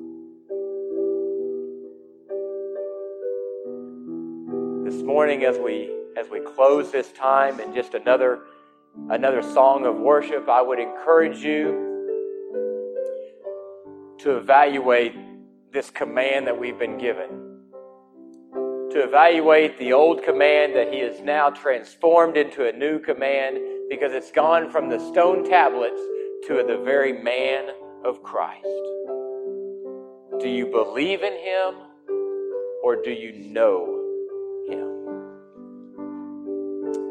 Morning 5.07 5.45
as 5.45 5.57
we 5.57 5.89
as 6.17 6.29
we 6.29 6.41
close 6.41 6.91
this 6.91 7.13
time 7.13 7.61
in 7.61 7.73
just 7.73 7.93
another 7.93 8.41
another 9.09 9.41
song 9.41 9.85
of 9.85 9.95
worship, 9.95 10.49
I 10.49 10.61
would 10.61 10.79
encourage 10.79 11.37
you 11.37 11.85
to 14.19 14.35
evaluate 14.35 15.15
this 15.71 15.89
command 15.89 16.45
that 16.47 16.59
we've 16.59 16.77
been 16.77 16.97
given. 16.97 17.29
To 18.91 19.01
evaluate 19.01 19.79
the 19.79 19.93
old 19.93 20.23
command 20.23 20.75
that 20.75 20.91
He 20.91 20.99
has 20.99 21.21
now 21.21 21.51
transformed 21.51 22.35
into 22.35 22.67
a 22.67 22.73
new 22.73 22.99
command 22.99 23.59
because 23.89 24.11
it's 24.11 24.31
gone 24.31 24.69
from 24.69 24.89
the 24.89 24.99
stone 24.99 25.49
tablets 25.49 26.01
to 26.47 26.65
the 26.67 26.81
very 26.83 27.13
man 27.13 27.69
of 28.03 28.21
Christ. 28.23 28.65
Do 30.41 30.49
you 30.49 30.65
believe 30.65 31.23
in 31.23 31.33
Him 31.33 31.75
or 32.83 33.01
do 33.01 33.11
you 33.11 33.31
know 33.49 33.96